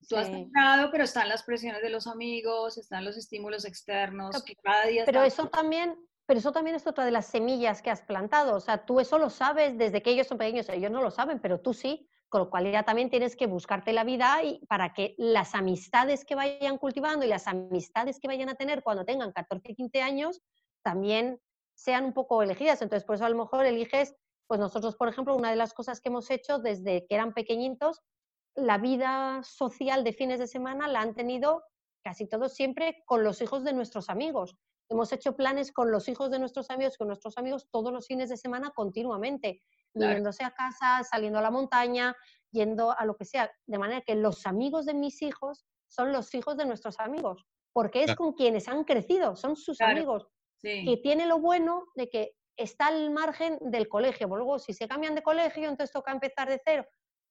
[0.09, 4.55] tú has entrado, pero están las presiones de los amigos, están los estímulos externos, que
[4.57, 5.05] cada día...
[5.05, 8.57] Pero eso también, pero eso también es otra de las semillas que has plantado.
[8.57, 11.41] O sea, tú eso lo sabes desde que ellos son pequeños, ellos no lo saben,
[11.41, 12.09] pero tú sí.
[12.29, 16.25] Con lo cual ya también tienes que buscarte la vida y para que las amistades
[16.25, 20.43] que vayan cultivando y las amistades que vayan a tener cuando tengan 14, 15 años
[20.83, 21.41] también
[21.75, 22.83] sean un poco elegidas.
[22.83, 24.17] Entonces, por eso a lo mejor eliges,
[24.47, 28.03] pues nosotros, por ejemplo, una de las cosas que hemos hecho desde que eran pequeñitos,
[28.55, 31.63] la vida social de fines de semana la han tenido
[32.03, 34.57] casi todos siempre con los hijos de nuestros amigos.
[34.89, 38.29] Hemos hecho planes con los hijos de nuestros amigos, con nuestros amigos todos los fines
[38.29, 39.63] de semana continuamente
[39.97, 42.15] yéndose a casa, saliendo a la montaña,
[42.51, 43.51] yendo a lo que sea.
[43.67, 48.05] De manera que los amigos de mis hijos son los hijos de nuestros amigos, porque
[48.05, 50.29] es con quienes han crecido, son sus amigos.
[50.61, 54.27] Que tiene lo bueno de que está al margen del colegio.
[54.27, 56.85] Luego, si se cambian de colegio, entonces toca empezar de cero.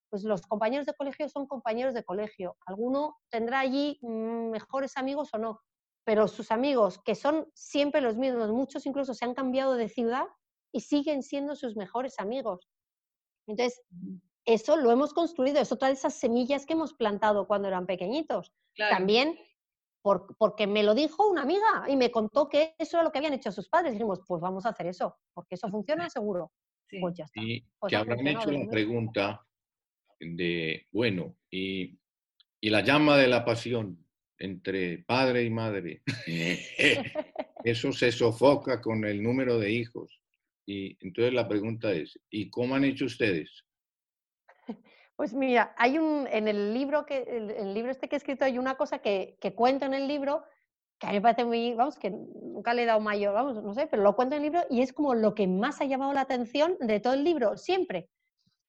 [0.10, 2.56] Pues los compañeros de colegio son compañeros de colegio.
[2.66, 5.60] Alguno tendrá allí mm, mejores amigos o no,
[6.06, 10.28] pero sus amigos, que son siempre los mismos, muchos incluso se han cambiado de ciudad,
[10.76, 12.68] y siguen siendo sus mejores amigos.
[13.47, 13.82] Entonces,
[14.43, 18.53] eso lo hemos construido, es otra de esas semillas que hemos plantado cuando eran pequeñitos.
[18.76, 19.39] También
[20.03, 23.34] porque me lo dijo una amiga y me contó que eso era lo que habían
[23.34, 23.93] hecho sus padres.
[23.93, 26.51] dijimos, pues vamos a hacer eso, porque eso funciona seguro.
[27.01, 27.41] Pues ya está.
[27.41, 29.45] Y pues que habrán hecho la pregunta
[30.20, 31.99] de, bueno, y,
[32.62, 34.05] y la llama de la pasión
[34.39, 36.01] entre padre y madre,
[37.63, 40.19] eso se sofoca con el número de hijos.
[40.65, 43.63] Y entonces la pregunta es, ¿y cómo han hecho ustedes?
[45.15, 48.57] Pues mira, hay un, en el libro, que, el, libro este que he escrito hay
[48.57, 50.43] una cosa que, que, cuento en el libro
[50.99, 53.73] que a mí me parece muy, vamos, que nunca le he dado mayor, vamos, no
[53.73, 56.13] sé, pero lo cuento en el libro y es como lo que más ha llamado
[56.13, 58.09] la atención de todo el libro, siempre.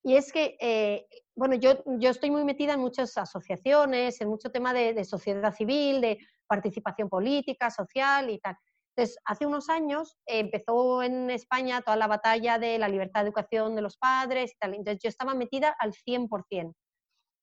[0.02, 1.06] Y es que, eh,
[1.36, 5.54] bueno, yo, yo estoy muy metida en muchas asociaciones, en mucho tema de, de sociedad
[5.54, 8.56] civil, de participación política, social y tal.
[8.96, 13.76] Entonces, hace unos años empezó en España toda la batalla de la libertad de educación
[13.76, 14.74] de los padres y tal.
[14.74, 16.74] Entonces, yo estaba metida al 100%.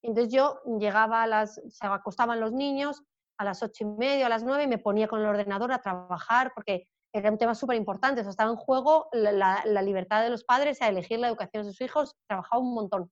[0.01, 3.03] Entonces, yo llegaba a las, se acostaban los niños
[3.37, 5.81] a las ocho y media, a las nueve, y me ponía con el ordenador a
[5.81, 8.21] trabajar porque era un tema súper importante.
[8.21, 12.15] estaba en juego la, libertad de los padres a elegir la educación de sus hijos.
[12.27, 13.11] Trabajaba un montón.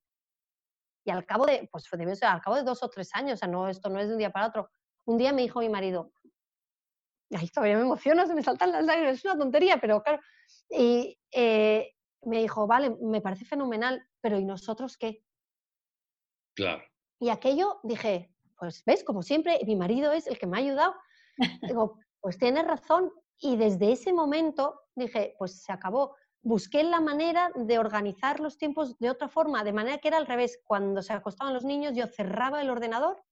[1.04, 1.86] Y al cabo de, pues
[2.22, 4.20] al cabo de dos o tres años, o sea, no, esto no es de un
[4.20, 4.70] día para otro,
[5.06, 6.12] un día me dijo mi marido,
[7.34, 10.22] Ay, todavía me emociono, se me saltan las lágrimas, es una tontería, pero claro.
[10.70, 11.94] Y eh,
[12.24, 15.24] me dijo, vale, me parece fenomenal, pero ¿y nosotros qué?
[16.56, 16.84] Claro.
[17.20, 20.94] Y aquello dije, pues ves, como siempre, mi marido es el que me ha ayudado.
[21.76, 23.12] Digo, pues tienes razón.
[23.40, 26.16] Y desde ese momento dije, pues se acabó.
[26.44, 30.26] Busqué la manera de organizar los tiempos de otra forma, de manera que era al
[30.26, 30.60] revés.
[30.64, 33.24] Cuando se acostaban los niños, yo cerraba el ordenador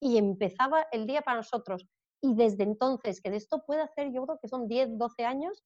[0.00, 1.86] y empezaba el día para nosotros.
[2.22, 5.64] Y desde entonces, que de esto puede hacer, yo creo que son 10, 12 años,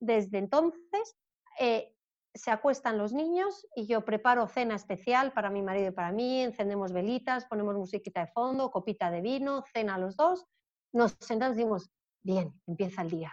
[0.00, 1.16] desde entonces
[1.58, 1.92] eh,
[2.34, 6.42] se acuestan los niños y yo preparo cena especial para mi marido y para mí,
[6.42, 10.44] encendemos velitas, ponemos musiquita de fondo, copita de vino, cena los dos,
[10.92, 11.90] nos sentamos y decimos,
[12.22, 13.32] bien, empieza el día.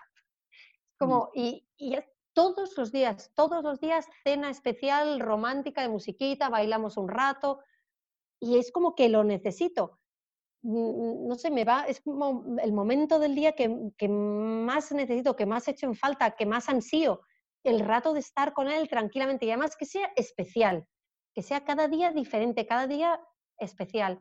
[0.98, 1.40] Como, mm.
[1.40, 1.96] y, y
[2.34, 7.60] todos los días, todos los días, cena especial, romántica de musiquita, bailamos un rato,
[8.40, 10.00] y es como que lo necesito.
[10.64, 12.02] Mm, no sé, me va, es
[12.62, 13.70] el momento del día que,
[14.10, 17.22] más necesito, que más echo en falta, que más ansío,
[17.64, 20.86] el rato de estar con él tranquilamente y además que sea especial,
[21.34, 23.20] que sea cada día diferente, cada día
[23.58, 24.20] especial.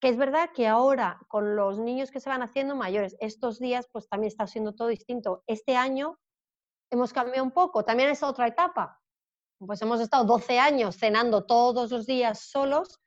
[0.00, 3.88] Que es verdad que ahora con los niños que se van haciendo mayores, estos días
[3.92, 5.42] pues también está siendo todo distinto.
[5.46, 6.18] Este año
[6.94, 9.00] hemos cambiado un poco, también es otra etapa.
[9.58, 13.00] Pues hemos estado 12 años cenando todos los días solos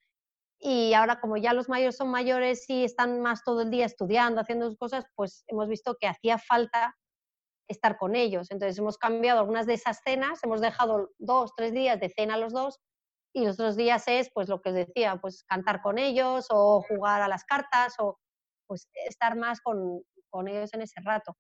[0.59, 4.41] y ahora, como ya los mayores son mayores y están más todo el día estudiando,
[4.41, 6.95] haciendo sus cosas, pues hemos visto que hacía falta
[7.69, 8.49] estar con ellos.
[8.49, 12.53] Entonces hemos cambiado algunas de esas cenas, hemos dejado dos, tres días de cena los
[12.53, 12.79] dos
[13.33, 16.81] y los otros días es, pues lo que os decía, pues cantar con ellos o
[16.81, 18.17] jugar a las cartas o
[18.65, 21.35] pues estar más con, con ellos en ese rato.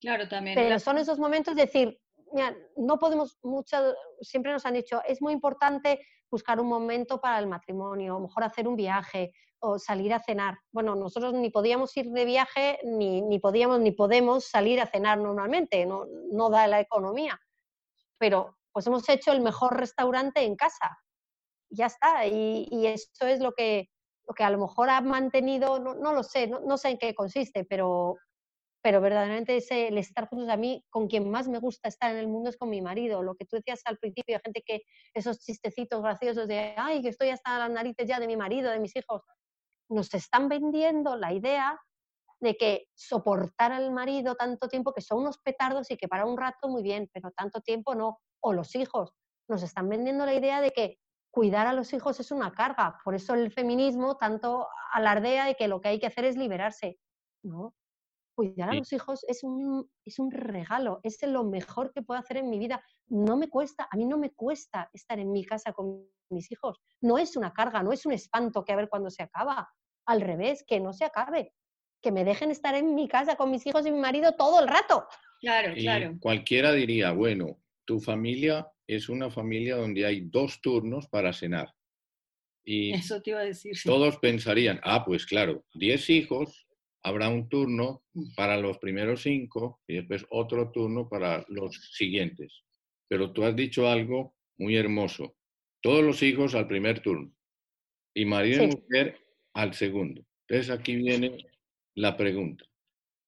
[0.00, 0.54] Claro, también.
[0.54, 1.98] Pero son esos momentos de decir,
[2.32, 3.76] mira, no podemos, mucho,
[4.20, 8.26] siempre nos han dicho, es muy importante buscar un momento para el matrimonio, a lo
[8.26, 10.58] mejor hacer un viaje o salir a cenar.
[10.70, 15.18] Bueno, nosotros ni podíamos ir de viaje, ni, ni podíamos ni podemos salir a cenar
[15.18, 17.40] normalmente, no, no da la economía.
[18.18, 20.98] Pero pues hemos hecho el mejor restaurante en casa.
[21.70, 22.26] ya está.
[22.26, 23.88] Y, y, eso es lo que,
[24.28, 26.98] lo que a lo mejor ha mantenido, no, no lo sé, no, no, sé en
[26.98, 28.16] qué consiste, pero,
[28.86, 32.18] pero verdaderamente ese, el estar juntos a mí, con quien más me gusta estar en
[32.18, 33.20] el mundo es con mi marido.
[33.20, 34.82] Lo que tú decías al principio, gente que
[35.12, 38.78] esos chistecitos graciosos de, ay, que estoy hasta las narices ya de mi marido, de
[38.78, 39.22] mis hijos,
[39.88, 41.80] nos están vendiendo la idea
[42.38, 46.36] de que soportar al marido tanto tiempo, que son unos petardos y que para un
[46.38, 48.20] rato muy bien, pero tanto tiempo no.
[48.38, 49.14] O los hijos,
[49.48, 51.00] nos están vendiendo la idea de que
[51.32, 53.00] cuidar a los hijos es una carga.
[53.02, 57.00] Por eso el feminismo tanto alardea de que lo que hay que hacer es liberarse.
[57.42, 57.74] No,
[58.36, 62.36] cuidar a los hijos es un, es un regalo, es lo mejor que puedo hacer
[62.36, 62.84] en mi vida.
[63.08, 66.78] No me cuesta, a mí no me cuesta estar en mi casa con mis hijos.
[67.00, 69.68] No es una carga, no es un espanto que a ver cuándo se acaba.
[70.06, 71.52] Al revés, que no se acabe.
[72.00, 74.68] Que me dejen estar en mi casa con mis hijos y mi marido todo el
[74.68, 75.08] rato.
[75.40, 76.16] Claro, claro.
[76.20, 81.74] Cualquiera diría, bueno, tu familia es una familia donde hay dos turnos para cenar.
[82.64, 83.72] Y Eso te iba a decir.
[83.84, 86.65] Todos pensarían, ah, pues claro, diez hijos,
[87.06, 88.02] habrá un turno
[88.34, 92.64] para los primeros cinco y después otro turno para los siguientes.
[93.08, 95.36] Pero tú has dicho algo muy hermoso.
[95.80, 97.32] Todos los hijos al primer turno
[98.12, 99.20] y marido y mujer
[99.54, 100.26] al segundo.
[100.48, 101.36] Entonces aquí viene
[101.94, 102.64] la pregunta.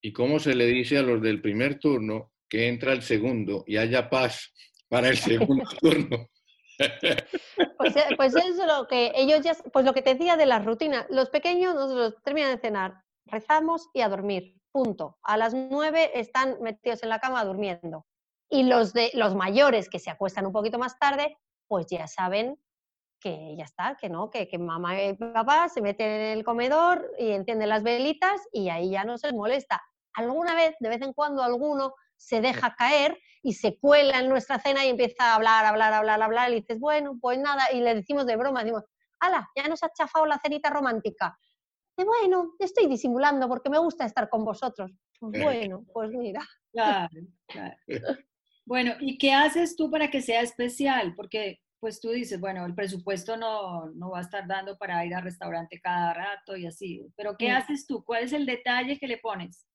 [0.02, 3.76] ¿Y cómo se le dice a los del primer turno que entra el segundo y
[3.76, 4.52] haya paz
[4.88, 6.28] para el segundo turno.
[7.76, 10.64] Pues, eh, pues, es lo que ellos ya, pues lo que te decía de las
[10.64, 15.18] rutinas, los pequeños nosotros terminan de cenar, rezamos y a dormir, punto.
[15.22, 18.06] A las nueve están metidos en la cama durmiendo.
[18.50, 22.58] Y los de los mayores que se acuestan un poquito más tarde, pues ya saben
[23.20, 27.10] que ya está, que no, que, que mamá y papá se meten en el comedor
[27.18, 29.82] y encienden las velitas y ahí ya no se molesta.
[30.14, 34.58] Alguna vez, de vez en cuando, alguno se deja caer y se cuela en nuestra
[34.58, 37.94] cena y empieza a hablar, hablar, hablar, hablar, y dices, bueno, pues nada, y le
[37.94, 38.84] decimos de broma, decimos,
[39.20, 41.38] ala, ya nos ha chafado la cenita romántica.
[41.98, 44.92] Y bueno, estoy disimulando porque me gusta estar con vosotros.
[45.20, 46.40] Bueno, pues mira.
[46.72, 47.08] Claro,
[47.48, 47.76] claro.
[48.64, 51.14] Bueno, ¿y qué haces tú para que sea especial?
[51.16, 55.14] Porque pues tú dices, bueno, el presupuesto no, no va a estar dando para ir
[55.14, 58.04] al restaurante cada rato y así, pero ¿qué haces tú?
[58.04, 59.66] ¿Cuál es el detalle que le pones?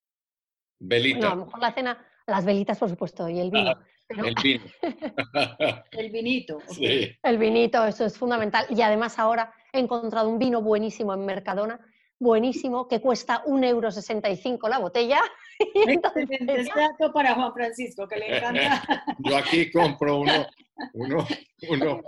[0.78, 1.32] Velita.
[1.32, 3.70] a lo mejor la cena, las velitas, por supuesto, y el vino.
[3.70, 4.64] Ah, el vino.
[5.92, 6.58] el vinito.
[6.68, 7.10] Sí.
[7.22, 8.66] El vinito, eso es fundamental.
[8.70, 11.80] Y además ahora he encontrado un vino buenísimo en Mercadona,
[12.24, 15.20] buenísimo, que cuesta 1,65 euro la botella.
[15.74, 18.82] Entonces, dato para Juan Francisco, que le encanta.
[19.20, 20.46] Yo aquí compro uno,
[20.94, 21.26] uno,
[21.68, 22.02] uno,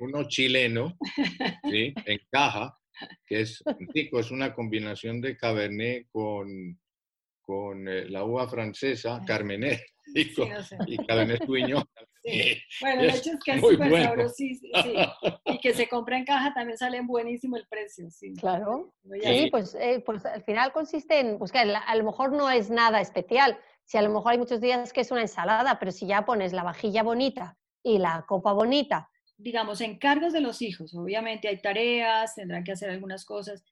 [0.00, 0.98] uno chileno,
[1.70, 1.94] ¿sí?
[2.04, 2.76] en caja,
[3.24, 3.62] que es
[3.94, 6.78] rico, es una combinación de Cabernet con
[7.42, 9.82] con eh, la uva francesa, Carmenet,
[10.14, 11.84] y, Cabernet Sauvignon.
[12.80, 14.82] Bueno, de hecho es que es súper sabrosísimo.
[14.82, 14.94] Sí.
[15.44, 18.10] Y que se compra en caja también sale buenísimo el precio.
[18.10, 18.32] Sí.
[18.34, 18.94] Claro.
[19.22, 23.00] Sí, pues, eh, pues al final consiste en buscar, a lo mejor no es nada
[23.00, 23.58] especial.
[23.84, 26.52] Si a lo mejor hay muchos días que es una ensalada, pero si ya pones
[26.52, 29.10] la vajilla bonita y la copa bonita.
[29.36, 30.94] Digamos, encargos de los hijos.
[30.94, 33.64] Obviamente hay tareas, tendrán que hacer algunas cosas,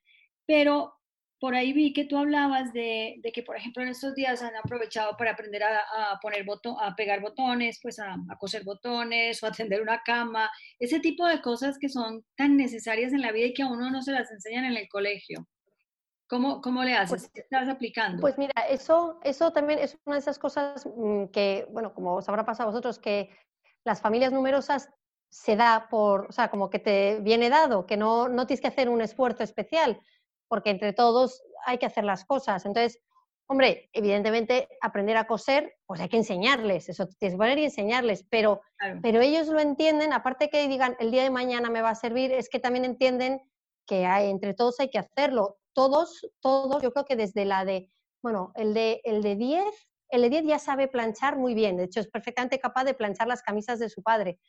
[0.46, 0.99] pero
[1.41, 5.16] por ahí vi que tú hablabas de, que, por ejemplo, en estos días han aprovechado
[5.16, 9.80] para aprender a, poner botón, a pegar botones, pues a, coser botones o a tender
[9.80, 13.62] una cama, ese tipo de cosas que son tan necesarias en la vida y que
[13.62, 15.49] a uno no se las enseñan en el colegio.
[16.28, 17.22] ¿Cómo, cómo le haces?
[17.22, 18.20] Pues ¿Qué estás aplicando?
[18.20, 22.28] Pues mira, eso, eso también es una de esas cosas mm, que, bueno, como os
[22.28, 23.30] habrá pasado a vosotros, que
[23.84, 24.91] las familias numerosas
[25.30, 28.68] se da por, o sea, como que te viene dado, que no, no tienes que
[28.68, 30.01] hacer un esfuerzo especial
[30.51, 32.66] porque entre todos hay que hacer las cosas.
[32.66, 32.98] Entonces,
[33.46, 38.26] hombre, evidentemente aprender a coser, pues hay que enseñarles, eso tienes que poner y enseñarles,
[38.28, 38.61] pero,
[39.01, 42.32] pero ellos lo entienden, aparte que digan el día de mañana me va a servir,
[42.32, 43.40] es que también entienden
[43.86, 45.59] que hay, entre todos hay que hacerlo.
[45.72, 47.88] Todos, todos, yo creo que desde la de,
[48.22, 49.64] bueno, el de, el de 10,
[50.09, 53.28] el de 10 ya sabe planchar muy bien, de hecho es perfectamente capaz de planchar
[53.28, 54.40] las camisas de su padre.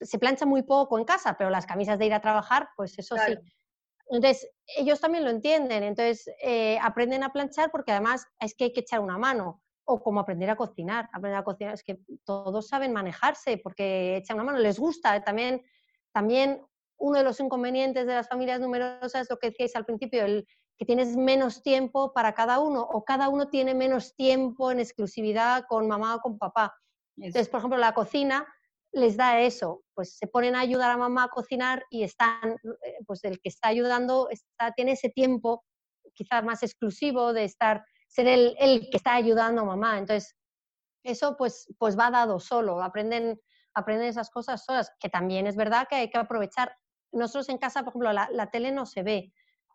[0.00, 3.16] Se plancha muy poco en casa, pero las camisas de ir a trabajar, pues eso
[3.16, 3.36] sí.
[4.14, 8.72] Entonces, ellos también lo entienden, entonces eh, aprenden a planchar porque además es que hay
[8.72, 12.68] que echar una mano, o como aprender a cocinar, aprender a cocinar, es que todos
[12.68, 15.62] saben manejarse porque echan una mano, les gusta, también,
[16.12, 16.64] también
[16.96, 20.46] uno de los inconvenientes de las familias numerosas es lo que decíais al principio, el
[20.78, 25.64] que tienes menos tiempo para cada uno o cada uno tiene menos tiempo en exclusividad
[25.68, 26.74] con mamá o con papá.
[27.16, 28.46] Entonces, por ejemplo, la cocina,
[28.94, 32.98] les da eso, pues se ponen a ayudar a mamá a cocinar y están, eh,
[33.06, 35.64] pues el que está ayudando está, tiene ese tiempo
[36.14, 39.98] quizás más exclusivo de estar, ser el, que está ayudando a mamá.
[39.98, 40.36] Entonces,
[41.02, 43.40] eso pues, pues va dado solo, aprenden,
[43.74, 46.76] aprenden esas cosas solas, que también es verdad que hay que aprovechar.
[47.10, 49.32] nosotros en casa, por ejemplo, la, la tele no se ve.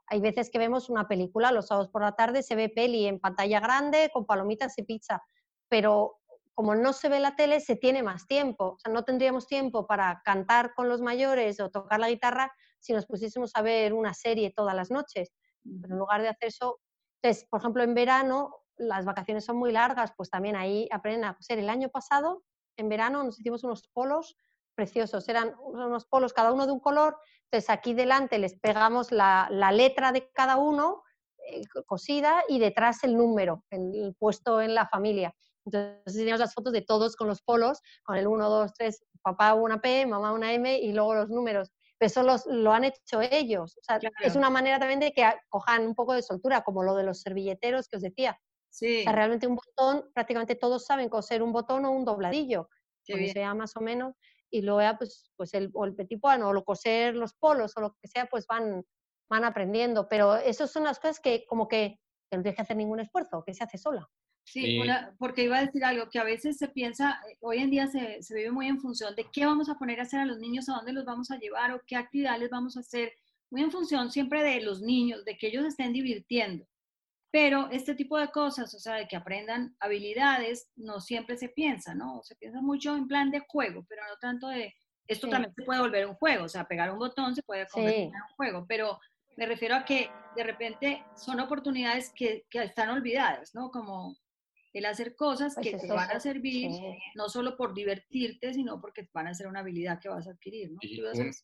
[0.08, 3.20] Hay veces que vemos una película los sábados por la tarde, se ve peli en
[3.20, 5.22] pantalla grande con palomitas y pizza,
[5.68, 6.20] pero
[6.60, 8.72] como no se ve la tele, se tiene más tiempo.
[8.72, 12.92] O sea, no tendríamos tiempo para cantar con los mayores o tocar la guitarra si
[12.92, 15.32] nos pusiésemos a ver una serie todas las noches.
[15.64, 16.82] Pero en lugar de hacer eso,
[17.16, 21.34] entonces, por ejemplo, en verano las vacaciones son muy largas, pues también ahí aprenden a
[21.34, 21.60] coser.
[21.60, 22.44] El año pasado,
[22.76, 24.36] en verano, nos hicimos unos polos
[24.76, 29.48] preciosos, eran unos polos cada uno de un color, entonces aquí delante les pegamos la,
[29.72, 31.04] letra de cada uno
[31.38, 35.34] eh, cosida y detrás el número, el, puesto en la familia.
[35.78, 39.54] Entonces teníamos las fotos de todos con los polos, con el 1, 2, 3, papá
[39.54, 41.72] una P, mamá una M y luego los números.
[41.98, 43.78] Pero eso los, lo han hecho ellos.
[43.78, 46.96] O sea, es una manera también de que cojan un poco de soltura, como lo
[46.96, 48.40] de los servilleteros que os decía.
[48.70, 49.02] Sí.
[49.02, 52.70] O sea, realmente un botón, prácticamente todos saben coser un botón o un dobladillo,
[53.06, 54.16] que sea más o menos,
[54.52, 57.96] y luego pues, pues el, o el petit o lo coser los polos o lo
[58.02, 58.86] que sea, pues van,
[59.30, 60.08] van aprendiendo.
[60.08, 62.00] Pero esas son las cosas que como que,
[62.30, 64.08] que no tienes que hacer ningún esfuerzo, que se hace sola.
[64.52, 64.82] Sí,
[65.20, 68.24] porque iba a decir algo que a veces se piensa, eh, hoy en día se,
[68.24, 70.68] se, vive muy en función de qué vamos a poner a hacer a los niños,
[70.70, 73.14] a dónde los vamos a llevar o qué actividades vamos a hacer,
[73.52, 76.66] muy en función siempre de los niños, de que ellos estén divirtiendo.
[77.32, 81.94] Pero este tipo de cosas, o sea, de que aprendan habilidades, no siempre se piensa,
[81.94, 82.24] ¿no?
[82.24, 84.74] Se piensa mucho en plan de juego, pero no tanto de,
[85.08, 88.06] esto también se puede volver un juego, o sea, pegar un botón se puede convertir
[88.06, 89.00] en un juego, pero
[89.38, 93.70] me refiero a que de repente son oportunidades que, que están olvidadas, ¿no?
[93.70, 94.18] Como
[94.74, 96.70] el hacer cosas pues que te van a servir,
[97.16, 100.72] no solo por divertirte, sino porque van a ser una habilidad que vas a adquirir,
[100.72, 100.80] ¿no?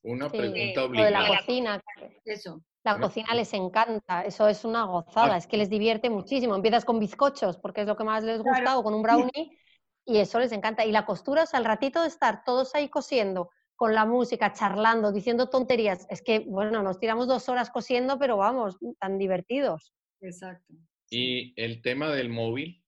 [0.04, 1.06] una pregunta obligada.
[1.06, 1.84] de la cocina.
[2.24, 2.62] Eso.
[2.84, 6.56] La cocina les encanta, eso es una gozada, es que les divierte muchísimo.
[6.56, 9.58] Empiezas con bizcochos, porque es lo que más les gusta, o con un brownie,
[10.06, 10.86] y eso les encanta.
[10.86, 14.54] Y la costura, o sea, al ratito de estar todos ahí cosiendo, con la música,
[14.54, 19.92] charlando, diciendo tonterías, es que, bueno, nos tiramos dos horas cosiendo, pero vamos, tan divertidos.
[20.22, 20.76] Exacto.
[21.10, 22.85] ¿Y el tema del móvil?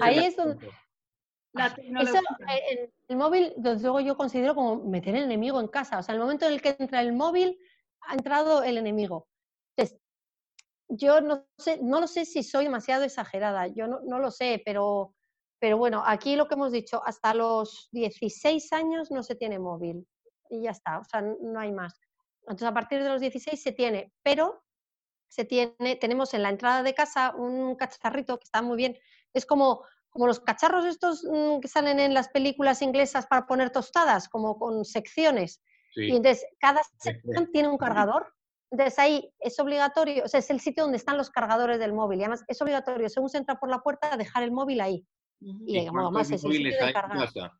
[0.00, 0.66] Ahí es donde...
[1.58, 5.98] Eh, el, móvil, desde luego yo considero como meter el enemigo en casa.
[5.98, 7.58] O sea, el momento en el que entra el móvil,
[8.02, 9.28] ha entrado el enemigo.
[9.76, 10.00] Entonces,
[10.88, 14.62] yo no sé, no lo sé si soy demasiado exagerada, yo no, no, lo sé,
[14.64, 15.14] pero,
[15.60, 20.06] pero bueno, aquí lo que hemos dicho, hasta los 16 años no se tiene móvil
[20.50, 22.00] y ya está, o sea, no hay más.
[22.42, 24.62] Entonces, a partir de los 16 se tiene, pero
[25.30, 28.98] se tiene, tenemos en la entrada de casa un cacharrito que está muy bien.
[29.32, 33.70] Es como, como los cacharros estos mm, que salen en las películas inglesas para poner
[33.70, 35.62] tostadas, como con secciones.
[35.94, 38.34] Y entonces cada sección tiene un cargador.
[38.72, 42.20] Entonces ahí es obligatorio, o sea, es el sitio donde están los cargadores del móvil.
[42.20, 45.06] Y además es obligatorio, según se entra por la puerta, dejar el móvil ahí.
[45.40, 47.58] Y, además es el hay en casa?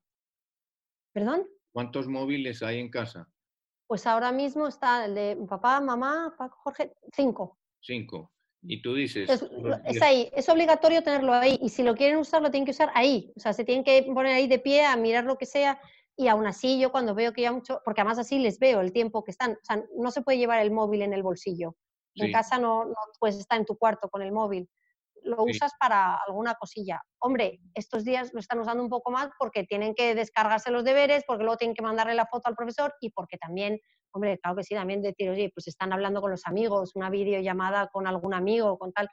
[1.13, 1.49] ¿Perdón?
[1.73, 3.29] ¿Cuántos móviles hay en casa?
[3.91, 6.33] Pues ahora mismo está el de papá, mamá,
[6.63, 7.59] Jorge, cinco.
[7.81, 8.31] Cinco.
[8.63, 9.29] Y tú dices...
[9.85, 11.59] Es, ahí, es obligatorio tenerlo ahí.
[11.61, 13.33] Y si lo quieren usar, lo tienen que usar ahí.
[13.35, 15.81] O sea, se tienen que poner ahí de pie a mirar lo que sea.
[16.17, 18.93] Y aún así, yo cuando veo que ya mucho, porque además así les veo el
[18.93, 19.55] tiempo que están.
[19.55, 21.75] O sea, no se puede llevar el móvil en el bolsillo.
[22.15, 24.69] En casa no, no puedes estar en tu cuarto con el móvil.
[25.23, 27.01] Lo usas para alguna cosilla.
[27.21, 31.25] Hombre, estos días lo están usando un poco más porque tienen que descargarse los deberes,
[31.27, 33.79] porque luego tienen que mandarle la foto al profesor y porque también
[34.13, 37.89] Hombre, claro que sí, también decir, oye, pues están hablando con los amigos, una videollamada
[37.89, 39.09] con algún amigo, con tal,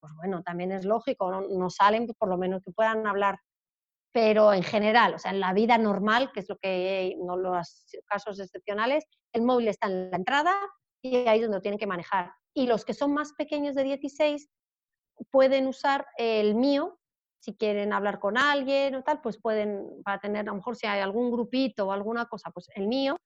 [0.00, 3.38] pues bueno, también es lógico, no, salen, pues por lo menos que puedan hablar.
[4.12, 7.86] Pero en general, o sea, en la vida normal, que es lo que, no los
[8.06, 9.04] casos excepcionales,
[9.34, 10.54] el móvil está en la entrada
[11.02, 12.32] y ahí es donde lo tienen que manejar.
[12.54, 14.48] Y los que son más pequeños de 16
[15.30, 16.98] pueden usar el mío,
[17.40, 20.86] si quieren hablar con alguien o tal, pues pueden, para tener, a lo mejor si
[20.86, 23.16] hay algún grupito o alguna cosa, pues el mío,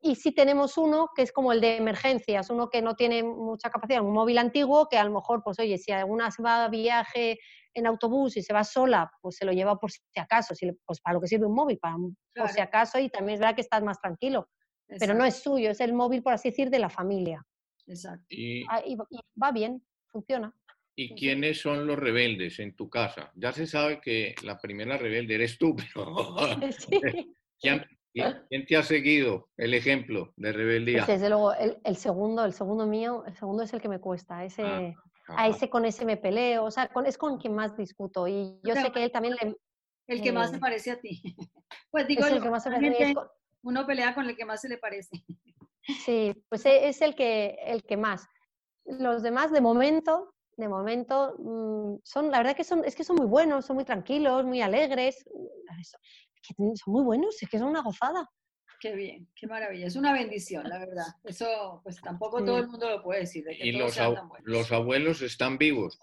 [0.00, 3.70] y si tenemos uno que es como el de emergencias, uno que no tiene mucha
[3.70, 6.68] capacidad, un móvil antiguo que a lo mejor, pues oye, si alguna se va a
[6.68, 7.38] viaje
[7.74, 10.54] en autobús y se va sola, pues se lo lleva por si acaso,
[10.84, 11.96] pues para lo que sirve un móvil, para,
[12.34, 14.48] por si acaso, y también es verdad que estás más tranquilo.
[14.86, 17.44] Pero no es suyo, es el móvil, por así decir, de la familia.
[17.86, 18.26] Exacto.
[18.70, 18.96] Ah, y,
[19.40, 20.54] va bien, funciona.
[21.00, 23.30] ¿Y quiénes son los rebeldes en tu casa?
[23.36, 26.26] Ya se sabe que la primera rebelde eres tú, pero
[26.72, 27.36] sí.
[28.50, 31.06] ¿Quién te ha seguido el ejemplo de rebeldía?
[31.06, 34.44] Pues desde luego, el, segundo, el segundo mío, el segundo es el que me cuesta.
[34.44, 34.92] Ese, ah,
[35.28, 38.26] a ese con ese me peleo, o sea, con, es con quien más discuto.
[38.26, 39.56] Y yo sé que él también le...
[40.08, 41.22] El que más se parece a ti.
[41.92, 42.24] Pues digo,
[43.62, 45.24] uno pelea con el que más se le parece.
[46.04, 48.26] Sí, pues e, es el que, el que más.
[48.84, 53.16] Los demás, de momento, de momento, mm, son, la verdad que son, es que son
[53.16, 55.24] muy buenos, son muy tranquilos, muy alegres.
[56.74, 58.28] Son muy buenos, es que son una gozada.
[58.80, 59.86] Qué bien, qué maravilla.
[59.86, 61.06] Es una bendición, la verdad.
[61.22, 63.44] Eso, pues tampoco todo el mundo lo puede decir.
[63.50, 63.96] ¿Y los,
[64.42, 65.98] los abuelos están vivos?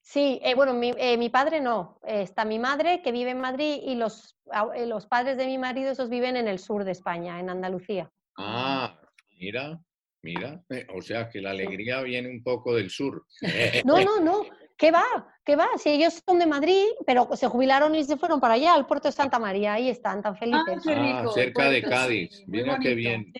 [0.00, 1.98] Sí, eh, bueno, mi, eh, mi, padre no.
[2.04, 4.36] está mi madre que vive en Madrid y los,
[4.74, 8.10] eh, los padres de mi marido, esos viven en el sur de España, en Andalucía.
[8.36, 8.96] Ah,
[9.38, 9.80] mira,
[10.22, 10.62] mira.
[10.94, 13.26] O sea que la alegría viene un poco del sur.
[13.84, 14.44] No, no, no.
[14.76, 15.04] ¿Qué va?
[15.44, 15.68] ¿Qué va?
[15.76, 19.08] Si ellos son de Madrid, pero se jubilaron y se fueron para allá, al puerto
[19.08, 20.82] de Santa María, ahí están, tan felices.
[20.86, 22.42] Ah, cerca de Cádiz.
[22.46, 23.30] mira qué bien.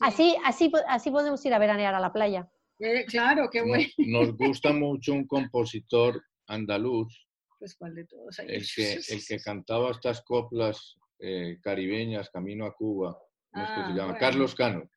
[0.00, 2.48] Así, así, así podemos ir a veranear a la playa.
[2.78, 3.84] Eh, claro, qué bueno.
[3.98, 7.26] Nos, gusta mucho un compositor andaluz.
[7.58, 8.38] Pues cuál de todos.
[8.38, 13.16] El que, el que cantaba estas coplas eh, caribeñas, Camino a Cuba.
[13.52, 14.18] ¿Cómo se ah, llama?
[14.18, 14.88] Carlos Cano.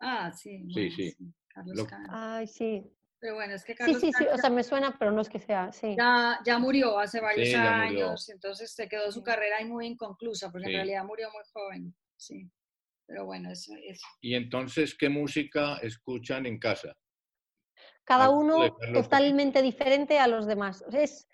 [0.00, 0.66] Ah, sí.
[0.72, 1.16] Sí, sí.
[1.48, 2.08] Carlos Cano.
[2.10, 2.90] Ay, sí.
[3.20, 5.28] Pero bueno, es que Carlos Sí, sí, sí, o sea, me suena, pero no es
[5.28, 5.94] que sea, sí.
[5.96, 10.66] Ya, ya murió hace varios años, entonces se quedó su carrera ahí muy inconclusa, porque
[10.66, 12.50] en realidad murió muy joven, sí.
[13.06, 14.02] Pero bueno, eso es.
[14.20, 16.94] ¿Y entonces qué música escuchan en casa?
[18.04, 20.84] Cada uno totalmente diferente a los demás.
[20.92, 21.26] Es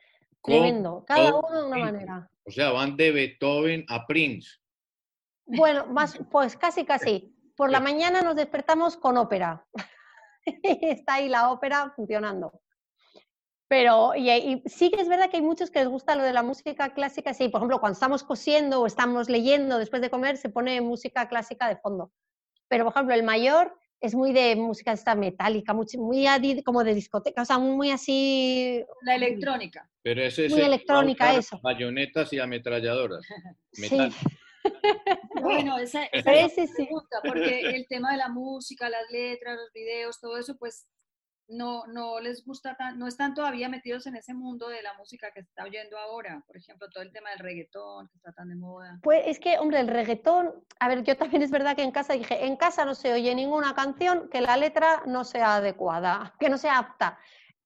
[0.43, 2.31] tremendo, cada uno de una manera.
[2.45, 4.59] O sea, van de Beethoven a Prince.
[5.47, 7.35] Bueno, más, pues casi, casi.
[7.61, 9.67] Por la mañana nos despertamos con ópera.
[10.47, 12.63] Está ahí la ópera funcionando.
[13.69, 16.43] Pero y, sí que es verdad que hay muchos que les gusta lo de la
[16.43, 17.35] música clásica.
[17.35, 21.29] Sí, por ejemplo, cuando estamos cosiendo o estamos leyendo después de comer, se pone música
[21.29, 22.11] clásica de fondo.
[22.67, 26.95] Pero, por ejemplo, el mayor es muy de música esta metálica, muy, muy como de
[26.95, 28.83] discoteca, o sea, muy así...
[29.03, 29.87] La electrónica.
[30.01, 31.61] Pero ese es muy electrónica eso.
[31.63, 33.21] Bayonetas y ametralladoras.
[33.73, 33.99] Sí.
[35.41, 39.73] Bueno, esa, esa es la pregunta, porque el tema de la música, las letras, los
[39.73, 40.87] videos, todo eso, pues
[41.51, 45.31] no, no les gusta, tan, no están todavía metidos en ese mundo de la música
[45.33, 46.43] que se está oyendo ahora.
[46.47, 48.99] Por ejemplo, todo el tema del reggaetón que está tan de moda.
[49.03, 52.15] Pues es que, hombre, el reggaetón, a ver, yo también es verdad que en casa
[52.15, 56.49] dije, en casa no se oye ninguna canción que la letra no sea adecuada, que
[56.49, 57.19] no sea apta.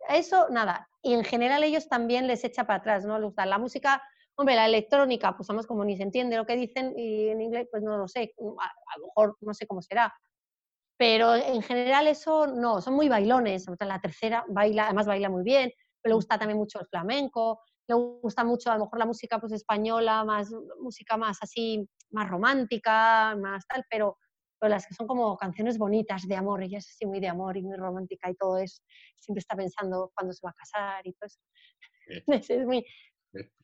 [0.08, 0.88] Eso, nada.
[1.02, 3.18] Y en general ellos también les echa para atrás, ¿no?
[3.18, 4.02] Les gusta la música,
[4.36, 7.68] hombre, la electrónica, pues además como ni se entiende lo que dicen y en inglés,
[7.70, 10.12] pues no lo sé, a, a lo mejor no sé cómo será
[10.96, 13.66] pero en general eso no, son muy bailones.
[13.80, 16.18] La tercera baila, además baila muy bien, pero le mm.
[16.18, 20.24] gusta también mucho el flamenco, le gusta mucho a lo mejor la música pues española,
[20.24, 24.18] más música más así, más romántica, más tal, pero,
[24.58, 27.56] pero las que son como canciones bonitas de amor, ella es así muy de amor
[27.56, 28.80] y muy romántica y todo eso,
[29.16, 31.40] siempre está pensando cuándo se va a casar y todo eso.
[32.54, 32.86] es muy,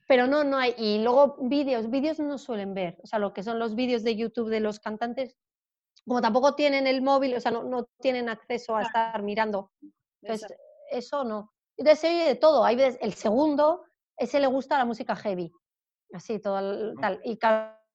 [0.07, 0.75] pero no, no hay.
[0.77, 2.99] Y luego vídeos, vídeos no suelen ver.
[3.03, 5.37] O sea, lo que son los vídeos de YouTube de los cantantes
[6.07, 9.71] como tampoco tienen el móvil, o sea, no, tienen acceso a estar mirando.
[10.23, 10.57] Entonces,
[10.91, 11.53] eso no.
[11.77, 12.64] Entonces se oye de todo.
[12.64, 13.85] Hay veces, el segundo,
[14.16, 15.53] ese le gusta la música heavy.
[16.12, 16.95] Así, todo ah.
[17.01, 17.21] tal.
[17.25, 17.39] Y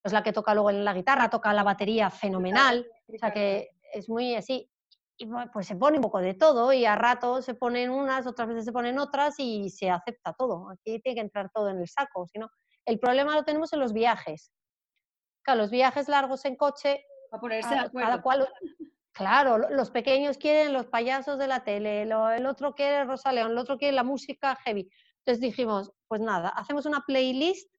[0.04, 2.88] es la que toca luego en la guitarra, toca la batería fenomenal.
[3.14, 4.70] O sea que es muy así.
[5.18, 8.50] Y pues se pone un poco de todo y a ratos se ponen unas, otras
[8.50, 10.70] veces se ponen otras y se acepta todo.
[10.70, 12.50] Aquí tiene que entrar todo en el saco, si no.
[12.86, 14.52] El problema lo tenemos en los viajes.
[15.44, 18.10] Claro, los viajes largos en coche a ponerse de acuerdo.
[18.10, 18.50] Cada cual,
[19.14, 23.58] claro, los pequeños quieren los payasos de la tele, el otro quiere Rosa León, el
[23.58, 24.90] otro quiere la música heavy.
[25.20, 27.74] Entonces dijimos, pues nada, hacemos una playlist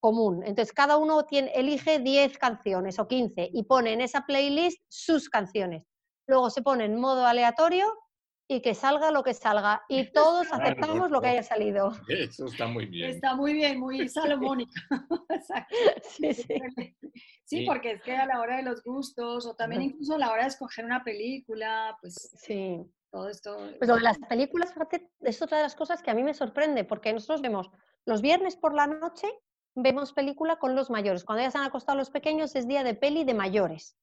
[0.00, 0.42] común.
[0.44, 5.28] Entonces cada uno tiene, elige 10 canciones o 15 y pone en esa playlist sus
[5.28, 5.84] canciones.
[6.30, 7.92] Luego se pone en modo aleatorio
[8.46, 9.82] y que salga lo que salga.
[9.88, 11.90] Y todos aceptamos lo que haya salido.
[12.06, 13.10] Eso está muy bien.
[13.10, 14.72] Está muy bien, muy salomónico.
[16.04, 16.60] sí, sí.
[17.44, 20.30] sí, porque es que a la hora de los gustos, o también incluso a la
[20.30, 22.80] hora de escoger una película, pues sí.
[23.10, 23.56] todo esto.
[23.78, 24.72] Pues lo de las películas,
[25.22, 27.72] es otra de las cosas que a mí me sorprende, porque nosotros vemos
[28.04, 29.26] los viernes por la noche,
[29.82, 31.24] vemos película con los mayores.
[31.24, 33.96] Cuando ya se han acostado los pequeños es día de peli de mayores.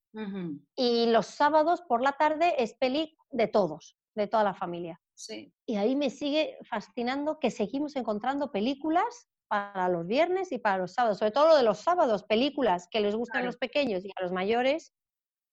[0.75, 4.99] Y los sábados por la tarde es peli de todos de toda la familia.
[5.13, 5.53] Sí.
[5.65, 10.93] Y ahí me sigue fascinando que seguimos encontrando películas para los viernes y para los
[10.93, 14.11] sábados, sobre todo lo de los sábados, películas que les gustan a los pequeños y
[14.15, 14.93] a los mayores,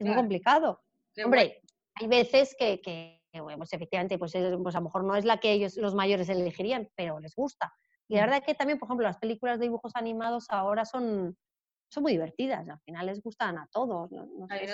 [0.00, 0.82] es muy complicado.
[1.24, 1.60] Hombre,
[1.94, 3.22] hay veces que, que
[3.56, 6.88] pues efectivamente, pues, pues, a lo mejor no es la que ellos, los mayores, elegirían,
[6.96, 7.72] pero les gusta.
[8.08, 8.24] Y la mm.
[8.26, 11.36] verdad que también, por ejemplo, las películas de dibujos animados ahora son,
[11.88, 14.10] son muy divertidas, al final les gustan a todos,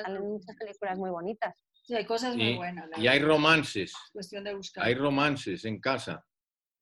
[0.03, 1.55] salen muchas películas muy bonitas.
[1.85, 2.89] Sí, hay cosas muy buenas.
[2.99, 3.93] Y hay romances.
[4.13, 4.85] Cuestión de buscar.
[4.85, 6.25] Hay romances en casa.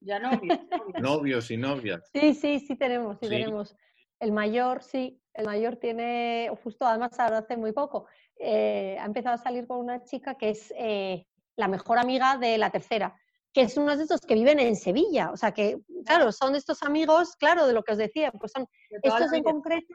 [0.01, 0.59] Ya novios.
[1.01, 2.09] Novios, y novias.
[2.13, 3.77] Sí, sí, sí tenemos, sí, tenemos.
[4.21, 9.37] El mayor, sí, el mayor tiene, justo además ahora hace muy poco, eh, ha empezado
[9.37, 11.27] a salir con una chica que es eh,
[11.57, 13.17] la mejor amiga de la tercera,
[13.53, 15.31] que es uno de estos que viven en Sevilla.
[15.33, 18.67] O sea que, claro, son estos amigos, claro, de lo que os decía, pues son
[19.03, 19.95] estos en concreto,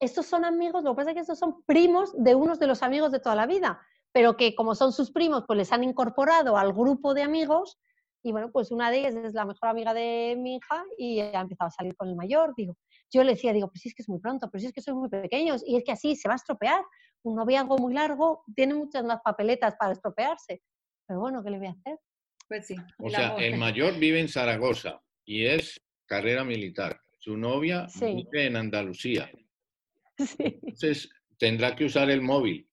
[0.00, 2.82] estos son amigos, lo que pasa es que estos son primos de unos de los
[2.82, 3.80] amigos de toda la vida,
[4.12, 7.78] pero que como son sus primos, pues les han incorporado al grupo de amigos
[8.22, 11.40] y bueno, pues una de ellas es la mejor amiga de mi hija y ha
[11.40, 12.54] empezado a salir con el mayor.
[12.54, 12.76] Digo,
[13.10, 14.82] yo le decía, digo, pues sí es que es muy pronto, pero sí es que
[14.82, 16.84] son muy pequeños y es que así se va a estropear.
[17.22, 20.62] Un noviazgo muy largo tiene muchas más papeletas para estropearse.
[21.06, 21.98] Pero bueno, ¿qué le voy a hacer?
[22.50, 22.74] Pues sí.
[22.98, 27.00] O sea, el mayor vive en Zaragoza y es carrera militar.
[27.20, 29.30] Su novia vive en Andalucía.
[30.18, 32.68] Entonces, tendrá que usar el móvil.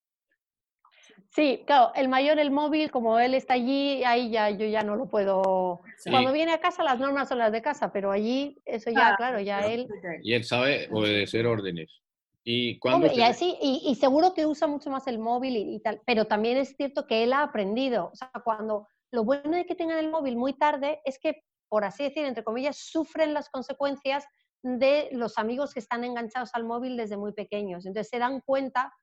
[1.29, 4.95] Sí, claro, el mayor, el móvil, como él está allí, ahí ya yo ya no
[4.95, 5.81] lo puedo.
[6.09, 9.39] Cuando viene a casa, las normas son las de casa, pero allí, eso ya, claro,
[9.39, 9.87] ya él.
[10.23, 12.01] Y él sabe obedecer órdenes.
[12.43, 16.25] Y, cuando y, así, y, seguro que usa mucho más el móvil y, tal, pero
[16.25, 18.09] también es cierto que él ha aprendido.
[18.11, 21.85] O sea, cuando lo bueno de que tengan el móvil muy tarde es que, por
[21.85, 24.25] así decir, entre comillas, sufren las consecuencias
[24.63, 27.85] de los amigos que están enganchados al móvil desde muy pequeños.
[27.85, 28.93] Entonces se dan cuenta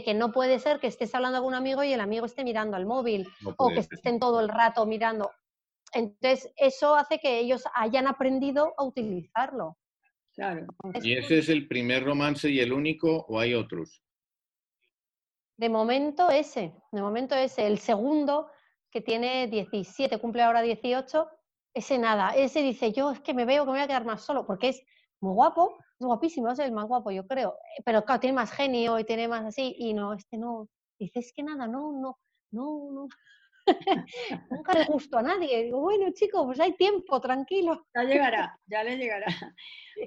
[0.00, 2.76] que no puede ser que estés hablando con un amigo y el amigo esté mirando
[2.76, 5.30] al móvil o que estén todo el rato mirando.
[5.92, 9.76] Entonces, eso hace que ellos hayan aprendido a utilizarlo.
[10.32, 10.66] Claro.
[11.02, 14.02] ¿Y ese es el primer romance y el único o hay otros?
[15.58, 17.66] De momento ese, de momento ese.
[17.66, 18.48] El segundo,
[18.92, 21.28] que tiene 17, cumple ahora 18,
[21.74, 22.36] ese nada.
[22.36, 24.68] Ese dice, yo es que me veo que me voy a quedar más solo, porque
[24.68, 24.82] es
[25.20, 27.56] muy guapo, es guapísimo, es el más guapo, yo creo.
[27.78, 30.68] Eh, pero claro, tiene más genio y tiene más así, y no, este no.
[30.98, 32.18] Dices que nada, no, no,
[32.52, 33.08] no, no.
[34.50, 35.64] Nunca le gustó a nadie.
[35.64, 37.86] Digo, bueno, chicos, pues hay tiempo, tranquilo.
[37.94, 39.26] Ya llegará, ya le llegará.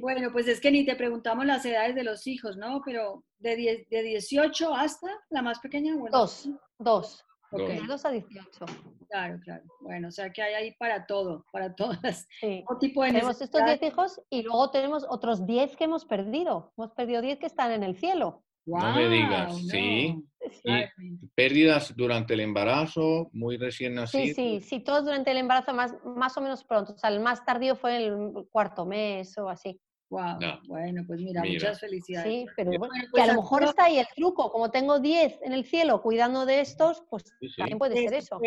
[0.01, 2.81] Bueno, pues es que ni te preguntamos las edades de los hijos, ¿no?
[2.83, 5.95] Pero de, de 18 hasta la más pequeña.
[5.95, 7.25] Bueno, dos, dos.
[7.57, 8.65] De 2 a 18.
[9.09, 9.63] Claro, claro.
[9.81, 12.27] Bueno, o sea que hay ahí para todo, para todas.
[12.39, 12.63] Sí.
[12.79, 16.73] tipo de tenemos estos 10 hijos y luego tenemos otros 10 que hemos perdido.
[16.77, 18.43] Hemos perdido 10 que están en el cielo.
[18.65, 20.23] no me digas, sí.
[21.35, 24.23] pérdidas durante el embarazo, muy recién nacido.
[24.25, 26.93] Sí, sí, sí, todos durante el embarazo más, más o menos pronto.
[26.93, 29.79] O sea, el más tardío fue el cuarto mes o así.
[30.15, 30.61] Wow.
[30.67, 32.31] Bueno, pues mira, muchas felicidades.
[32.31, 34.49] Sí, pero bueno, que pues a lo mejor está ahí el truco.
[34.49, 37.25] Como tengo 10 en el cielo cuidando de estos, pues
[37.57, 38.39] también puede ser eso.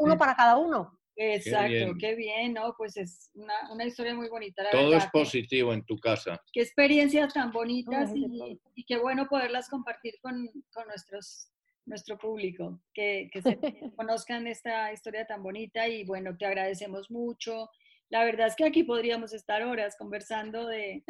[0.00, 0.98] Uno, para cada uno.
[1.14, 2.54] Exacto, qué bien.
[2.54, 2.74] ¿no?
[2.78, 4.62] Pues es una, una historia muy bonita.
[4.70, 6.40] Todo es positivo en tu casa.
[6.50, 11.48] Qué experiencias tan bonitas y, y, qué bueno poderlas compartir con, con nuestros
[11.84, 13.58] nuestro público, que, que se
[13.96, 17.68] conozcan esta historia tan bonita y bueno, te agradecemos mucho
[18.12, 21.02] la verdad es que aquí podríamos estar horas conversando de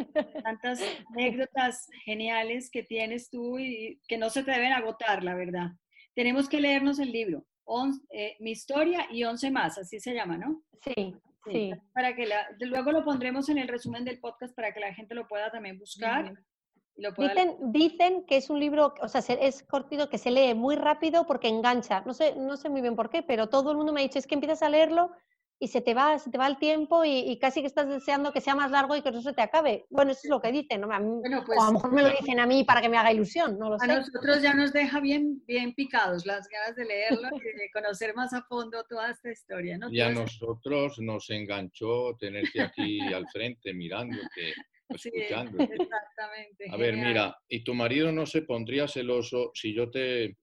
[0.44, 0.78] tantas
[1.12, 5.72] anécdotas geniales que tienes tú y que no se te deben agotar, la verdad.
[6.14, 7.44] Tenemos que leernos el libro,
[8.10, 10.62] eh, Mi historia y 11 más, así se llama, ¿no?
[10.80, 11.12] Sí,
[11.44, 11.72] sí.
[11.92, 12.28] Para que
[12.60, 15.80] luego lo pondremos en el resumen del podcast para que la gente lo pueda también
[15.80, 16.32] buscar.
[16.94, 21.26] dicen, dicen, que es un libro, o sea, es cortito, que se lee muy rápido
[21.26, 22.02] porque engancha.
[22.06, 24.20] No sé, no sé muy bien por qué, pero todo el mundo me ha dicho,
[24.20, 25.10] es que empiezas a leerlo
[25.62, 28.40] y se te va, se te va el tiempo y, casi que estás deseando que
[28.40, 29.86] sea más largo y que eso se te acabe.
[29.90, 30.92] Bueno, eso es lo que dicen, ¿no?
[30.92, 33.12] A pues, o a lo mejor me lo dicen a mí para que me haga
[33.12, 37.28] ilusión, no lo a nosotros ya nos deja bien, bien picados las ganas de leerlo
[37.36, 39.88] y de conocer más a fondo toda esta historia, ¿no?
[39.88, 44.54] Y a nosotros nos enganchó tenerte aquí al frente mirándote.
[44.88, 45.58] Escuchando.
[45.64, 46.64] Sí, exactamente.
[46.72, 50.38] A ver, mira, ¿y tu marido no se pondría celoso si yo te,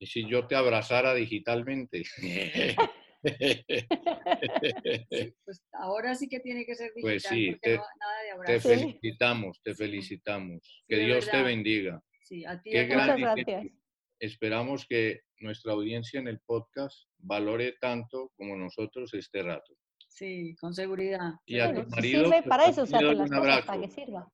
[0.00, 2.04] si yo te abrazara digitalmente?
[5.44, 7.60] pues ahora sí que tiene que ser pues digital.
[7.60, 10.84] Pues sí, te, felicitamos, te felicitamos.
[10.88, 12.02] que Dios te bendiga.
[12.22, 12.70] Sí, a ti.
[12.70, 13.66] Muchas gracias.
[14.18, 19.74] Esperamos que nuestra audiencia en el podcast valore tanto como nosotros este rato.
[20.08, 21.34] Sí, con seguridad.
[21.46, 22.24] Y a tu marido.
[22.24, 24.30] Sirve para eso, o sea, las cosas, para que sirva.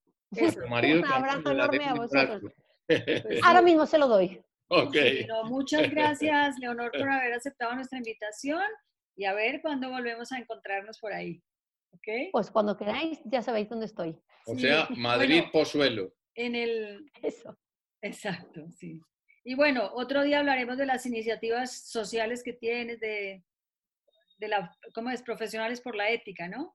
[0.68, 2.52] marido un abrazo enorme a vosotros.
[3.42, 4.40] Ahora mismo se lo doy.
[4.68, 4.96] Ok.
[5.44, 8.62] muchas gracias, Leonor, por haber aceptado nuestra invitación
[9.16, 11.42] y a ver cuándo volvemos a encontrarnos por ahí.
[11.92, 12.30] ¿Ok?
[12.32, 14.16] Pues cuando queráis, ya sabéis dónde estoy.
[14.46, 16.12] O sea, Madrid, Pozuelo.
[16.34, 17.10] En el...
[17.22, 17.56] Eso.
[18.02, 19.00] Exacto, sí.
[19.44, 23.44] Y bueno, otro día hablaremos de las iniciativas sociales que tienes, de,
[24.38, 25.22] de la, ¿cómo es?
[25.22, 26.74] Profesionales por la ética, ¿no?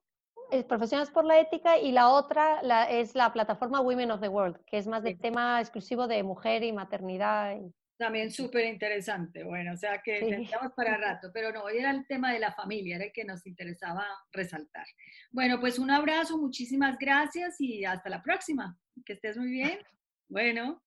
[0.52, 4.28] Es Profesionales por la ética y la otra la, es la plataforma Women of the
[4.28, 7.58] World, que es más de tema exclusivo de mujer y maternidad.
[8.02, 9.44] También súper interesante.
[9.44, 10.50] Bueno, o sea que sí.
[10.76, 13.46] para rato, pero no, hoy era el tema de la familia, era el que nos
[13.46, 14.88] interesaba resaltar.
[15.30, 18.76] Bueno, pues un abrazo, muchísimas gracias y hasta la próxima.
[19.06, 19.80] Que estés muy bien.
[20.30, 20.82] Bueno.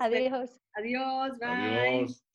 [0.00, 0.60] Adiós.
[0.74, 1.48] Adiós, bye.
[1.48, 2.33] Adiós.